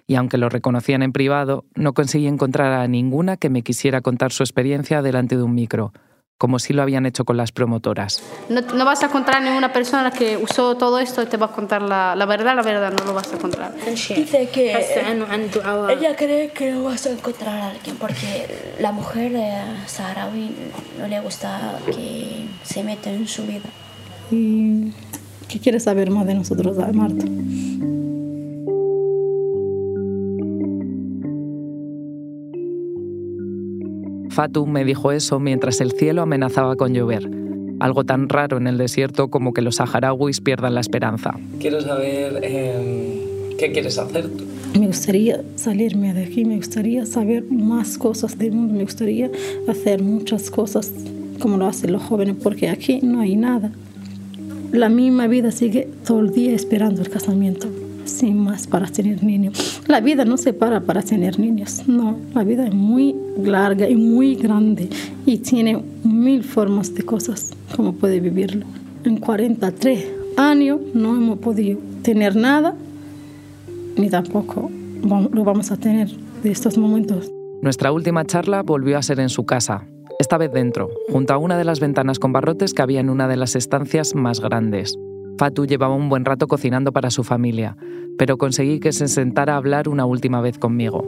Y 0.06 0.14
aunque 0.14 0.38
lo 0.38 0.48
reconocían 0.48 1.02
en 1.02 1.12
privado, 1.12 1.66
no 1.74 1.92
conseguí 1.92 2.26
encontrar 2.26 2.72
a 2.72 2.88
ninguna 2.88 3.36
que 3.36 3.50
me 3.50 3.60
quisiera 3.60 4.00
contar 4.00 4.32
su 4.32 4.42
experiencia 4.42 5.02
delante 5.02 5.36
de 5.36 5.42
un 5.42 5.54
micro, 5.54 5.92
como 6.38 6.58
si 6.58 6.72
lo 6.72 6.82
habían 6.82 7.06
hecho 7.06 7.24
con 7.24 7.36
las 7.36 7.52
promotoras. 7.52 8.22
No, 8.48 8.60
no, 8.60 8.84
vas 8.84 9.02
a 9.02 9.06
encontrar 9.06 9.42
ninguna 9.42 9.72
persona 9.72 10.10
que 10.10 10.36
usó 10.36 10.76
todo 10.76 10.98
esto 10.98 11.22
y 11.22 11.26
te 11.26 11.36
va 11.36 11.46
a 11.46 11.52
contar 11.52 11.82
la, 11.82 12.16
la 12.16 12.26
verdad, 12.26 12.56
la 12.56 12.62
verdad 12.62 12.92
no 12.92 13.04
lo 13.04 13.14
vas 13.14 13.32
a 13.32 13.36
encontrar. 13.36 13.72
Dice 13.86 14.48
que 14.52 14.72
ella 14.72 16.16
cree 16.16 16.50
que 16.50 16.72
no 16.72 16.84
vas 16.84 17.06
a 17.06 17.10
encontrar 17.10 17.56
a 17.56 17.70
alguien 17.70 17.96
porque 17.96 18.74
la 18.80 18.92
mujer 18.92 19.32
eh, 19.34 19.62
saharaui 19.86 20.54
no 20.98 21.06
le 21.06 21.20
gusta 21.20 21.78
que 21.86 22.46
se 22.62 22.82
meta 22.82 23.10
en 23.10 23.28
su 23.28 23.44
vida. 23.46 23.68
¿Y 24.30 24.92
qué 25.48 25.60
quieres 25.60 25.84
saber 25.84 26.10
más 26.10 26.26
de 26.26 26.34
nosotros, 26.34 26.76
Marta? 26.92 27.24
Fatu 34.30 34.66
me 34.66 34.84
dijo 34.84 35.12
eso 35.12 35.38
mientras 35.38 35.80
el 35.80 35.92
cielo 35.92 36.22
amenazaba 36.22 36.76
con 36.76 36.94
llover, 36.94 37.28
algo 37.80 38.04
tan 38.04 38.28
raro 38.28 38.56
en 38.56 38.66
el 38.66 38.78
desierto 38.78 39.28
como 39.28 39.52
que 39.52 39.62
los 39.62 39.76
saharauis 39.76 40.40
pierdan 40.40 40.74
la 40.74 40.80
esperanza. 40.80 41.34
Quiero 41.60 41.80
saber 41.80 42.40
eh, 42.42 43.54
qué 43.58 43.72
quieres 43.72 43.98
hacer 43.98 44.28
tú. 44.28 44.44
Me 44.78 44.86
gustaría 44.86 45.42
salirme 45.56 46.12
de 46.14 46.24
aquí, 46.24 46.44
me 46.44 46.56
gustaría 46.56 47.06
saber 47.06 47.44
más 47.50 47.96
cosas 47.96 48.38
del 48.38 48.52
mundo, 48.52 48.74
me 48.74 48.82
gustaría 48.82 49.30
hacer 49.68 50.02
muchas 50.02 50.50
cosas 50.50 50.92
como 51.38 51.56
lo 51.56 51.66
hacen 51.66 51.92
los 51.92 52.02
jóvenes, 52.02 52.36
porque 52.42 52.68
aquí 52.68 53.00
no 53.02 53.20
hay 53.20 53.36
nada. 53.36 53.70
La 54.72 54.88
misma 54.88 55.28
vida 55.28 55.52
sigue 55.52 55.88
todo 56.04 56.20
el 56.20 56.32
día 56.32 56.52
esperando 56.52 57.02
el 57.02 57.10
casamiento 57.10 57.68
sin 58.06 58.38
más 58.38 58.66
para 58.66 58.86
tener 58.86 59.22
niños. 59.22 59.82
La 59.86 60.00
vida 60.00 60.24
no 60.24 60.36
se 60.36 60.52
para 60.52 60.80
para 60.80 61.02
tener 61.02 61.38
niños, 61.38 61.82
no, 61.86 62.18
la 62.34 62.44
vida 62.44 62.66
es 62.66 62.74
muy 62.74 63.14
larga 63.42 63.88
y 63.88 63.96
muy 63.96 64.34
grande 64.34 64.88
y 65.26 65.38
tiene 65.38 65.82
mil 66.04 66.44
formas 66.44 66.94
de 66.94 67.02
cosas 67.02 67.50
como 67.76 67.92
puede 67.92 68.20
vivirlo. 68.20 68.66
En 69.04 69.18
43 69.18 70.06
años 70.36 70.80
no 70.94 71.16
hemos 71.16 71.38
podido 71.38 71.78
tener 72.02 72.36
nada 72.36 72.74
ni 73.96 74.08
tampoco 74.10 74.70
lo 75.02 75.44
vamos 75.44 75.70
a 75.70 75.76
tener 75.76 76.08
de 76.42 76.50
estos 76.50 76.78
momentos. 76.78 77.30
Nuestra 77.62 77.92
última 77.92 78.24
charla 78.24 78.62
volvió 78.62 78.98
a 78.98 79.02
ser 79.02 79.20
en 79.20 79.28
su 79.28 79.46
casa, 79.46 79.86
esta 80.18 80.38
vez 80.38 80.52
dentro, 80.52 80.88
junto 81.10 81.32
a 81.32 81.38
una 81.38 81.56
de 81.56 81.64
las 81.64 81.80
ventanas 81.80 82.18
con 82.18 82.32
barrotes 82.32 82.74
que 82.74 82.82
había 82.82 83.00
en 83.00 83.10
una 83.10 83.28
de 83.28 83.36
las 83.36 83.56
estancias 83.56 84.14
más 84.14 84.40
grandes. 84.40 84.96
Fatu 85.44 85.66
llevaba 85.66 85.94
un 85.94 86.08
buen 86.08 86.24
rato 86.24 86.48
cocinando 86.48 86.90
para 86.90 87.10
su 87.10 87.22
familia, 87.22 87.76
pero 88.16 88.38
conseguí 88.38 88.80
que 88.80 88.94
se 88.94 89.08
sentara 89.08 89.52
a 89.52 89.56
hablar 89.58 89.90
una 89.90 90.06
última 90.06 90.40
vez 90.40 90.56
conmigo. 90.56 91.06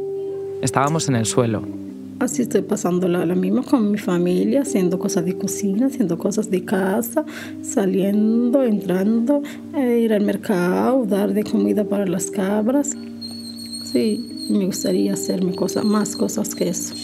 Estábamos 0.61 1.09
en 1.09 1.17
el 1.17 1.25
suelo. 1.25 1.63
Así 2.19 2.43
estoy 2.43 2.61
pasando 2.61 3.09
la, 3.09 3.25
misma 3.35 3.63
con 3.63 3.91
mi 3.91 3.97
familia, 3.97 4.61
haciendo 4.61 4.99
cosas 4.99 5.25
de 5.25 5.39
cocina, 5.39 5.87
haciendo 5.87 6.19
cosas 6.19 6.51
de 6.51 6.67
casa, 6.67 7.25
saliendo, 7.63 8.63
entrando, 8.63 9.41
eh, 9.75 10.01
ir 10.05 10.13
al 10.13 10.21
mercado, 10.21 11.07
dar 11.07 11.33
de 11.33 11.43
comida 11.43 11.85
para 11.85 12.07
las 12.07 12.31
cabras. 12.31 12.95
Sí, 13.91 14.49
me 14.51 14.67
gustaría 14.67 15.15
hacerme 15.15 15.55
cosas, 15.55 15.83
más 15.87 16.15
cosas 16.15 16.55
que 16.55 16.69
eso, 16.69 16.95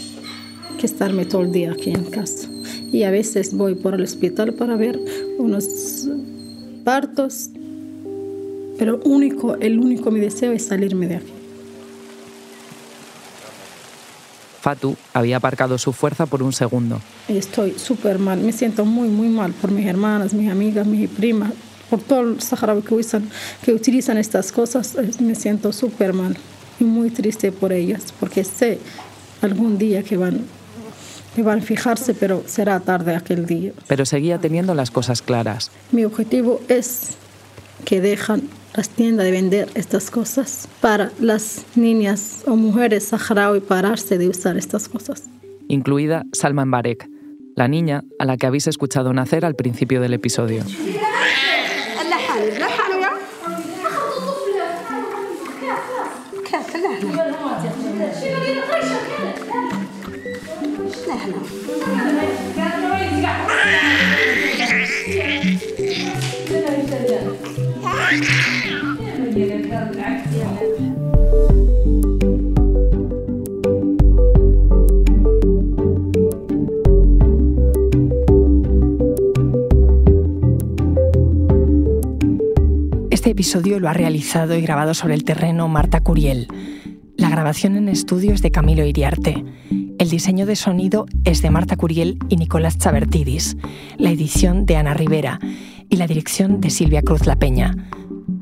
que 0.78 0.84
estarme 0.84 1.24
todo 1.24 1.40
el 1.40 1.52
día 1.52 1.72
aquí 1.72 1.92
en 1.92 2.04
casa. 2.04 2.46
Y 2.92 3.04
a 3.04 3.10
veces 3.10 3.54
voy 3.54 3.74
por 3.74 3.94
el 3.94 4.02
hospital 4.02 4.52
para 4.52 4.76
ver 4.76 5.00
unos 5.38 6.10
partos, 6.82 7.50
pero 8.78 9.00
único, 9.04 9.56
el 9.56 9.78
único 9.78 10.10
mi 10.10 10.20
deseo 10.20 10.52
es 10.52 10.66
salirme 10.66 11.08
de 11.08 11.16
aquí. 11.16 11.32
Fatu 14.60 14.96
había 15.12 15.38
aparcado 15.38 15.76
su 15.76 15.92
fuerza 15.92 16.26
por 16.26 16.42
un 16.42 16.52
segundo. 16.52 17.00
Estoy 17.26 17.74
súper 17.78 18.18
mal, 18.18 18.40
me 18.40 18.52
siento 18.52 18.84
muy, 18.84 19.08
muy 19.08 19.28
mal 19.28 19.52
por 19.52 19.72
mis 19.72 19.86
hermanas, 19.86 20.34
mis 20.34 20.50
amigas, 20.50 20.86
mis 20.86 21.08
primas, 21.08 21.52
por 21.90 22.00
todos 22.00 22.24
los 22.24 22.44
saharauis 22.44 22.84
que 22.84 22.94
usan, 22.94 23.28
que 23.64 23.72
utilizan 23.72 24.18
estas 24.18 24.52
cosas, 24.52 24.96
me 25.20 25.34
siento 25.34 25.72
súper 25.72 26.12
mal 26.12 26.36
y 26.78 26.84
muy 26.84 27.10
triste 27.10 27.50
por 27.50 27.72
ellas, 27.72 28.14
porque 28.18 28.44
sé 28.44 28.78
algún 29.40 29.78
día 29.78 30.02
que 30.02 30.16
van 30.16 30.40
van 31.40 31.60
a 31.60 31.62
fijarse, 31.62 32.12
pero 32.12 32.42
será 32.46 32.80
tarde 32.80 33.14
aquel 33.16 33.46
día. 33.46 33.72
Pero 33.86 34.04
seguía 34.04 34.38
teniendo 34.38 34.74
las 34.74 34.90
cosas 34.90 35.22
claras. 35.22 35.70
Mi 35.90 36.04
objetivo 36.04 36.60
es 36.68 37.16
que 37.86 38.02
dejan 38.02 38.42
las 38.74 38.90
tiendas 38.90 39.24
de 39.24 39.32
vender 39.32 39.68
estas 39.74 40.10
cosas 40.10 40.68
para 40.80 41.10
las 41.20 41.64
niñas 41.74 42.42
o 42.46 42.56
mujeres 42.56 43.04
saharaui 43.04 43.60
pararse 43.60 44.18
de 44.18 44.28
usar 44.28 44.56
estas 44.56 44.88
cosas. 44.88 45.24
Incluida 45.68 46.24
Salman 46.32 46.70
Barek, 46.70 47.08
la 47.56 47.68
niña 47.68 48.04
a 48.18 48.24
la 48.24 48.36
que 48.36 48.46
habéis 48.46 48.66
escuchado 48.66 49.12
nacer 49.12 49.44
al 49.44 49.54
principio 49.54 50.00
del 50.00 50.14
episodio. 50.14 50.64
Episodio 83.52 83.80
lo 83.80 83.90
ha 83.90 83.92
realizado 83.92 84.54
y 84.54 84.62
grabado 84.62 84.94
sobre 84.94 85.12
el 85.12 85.24
terreno 85.24 85.68
Marta 85.68 86.00
Curiel. 86.00 86.48
La 87.18 87.28
grabación 87.28 87.76
en 87.76 87.90
estudio 87.90 88.32
es 88.32 88.40
de 88.40 88.50
Camilo 88.50 88.82
Iriarte. 88.86 89.44
El 89.98 90.08
diseño 90.08 90.46
de 90.46 90.56
sonido 90.56 91.04
es 91.24 91.42
de 91.42 91.50
Marta 91.50 91.76
Curiel 91.76 92.18
y 92.30 92.36
Nicolás 92.36 92.78
Chabertidis. 92.78 93.58
La 93.98 94.10
edición 94.10 94.64
de 94.64 94.76
Ana 94.76 94.94
Rivera 94.94 95.38
y 95.90 95.96
la 95.96 96.06
dirección 96.06 96.62
de 96.62 96.70
Silvia 96.70 97.02
Cruz 97.02 97.26
La 97.26 97.36
Peña. 97.36 97.76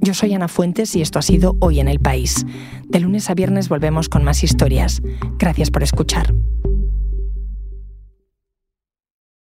Yo 0.01 0.15
soy 0.15 0.33
Ana 0.33 0.47
Fuentes 0.47 0.95
y 0.95 1.03
esto 1.03 1.19
ha 1.19 1.23
sido 1.23 1.57
Hoy 1.59 1.81
en 1.81 1.89
el 1.89 1.99
País. 1.99 2.47
De 2.87 3.01
lunes 3.01 3.31
a 3.31 3.35
viernes 3.35 3.69
volvemos 3.69 4.09
con 4.09 4.23
más 4.23 4.45
historias. 4.45 5.03
Gracias 5.41 5.73
por 5.73 5.83
escuchar. 5.83 6.33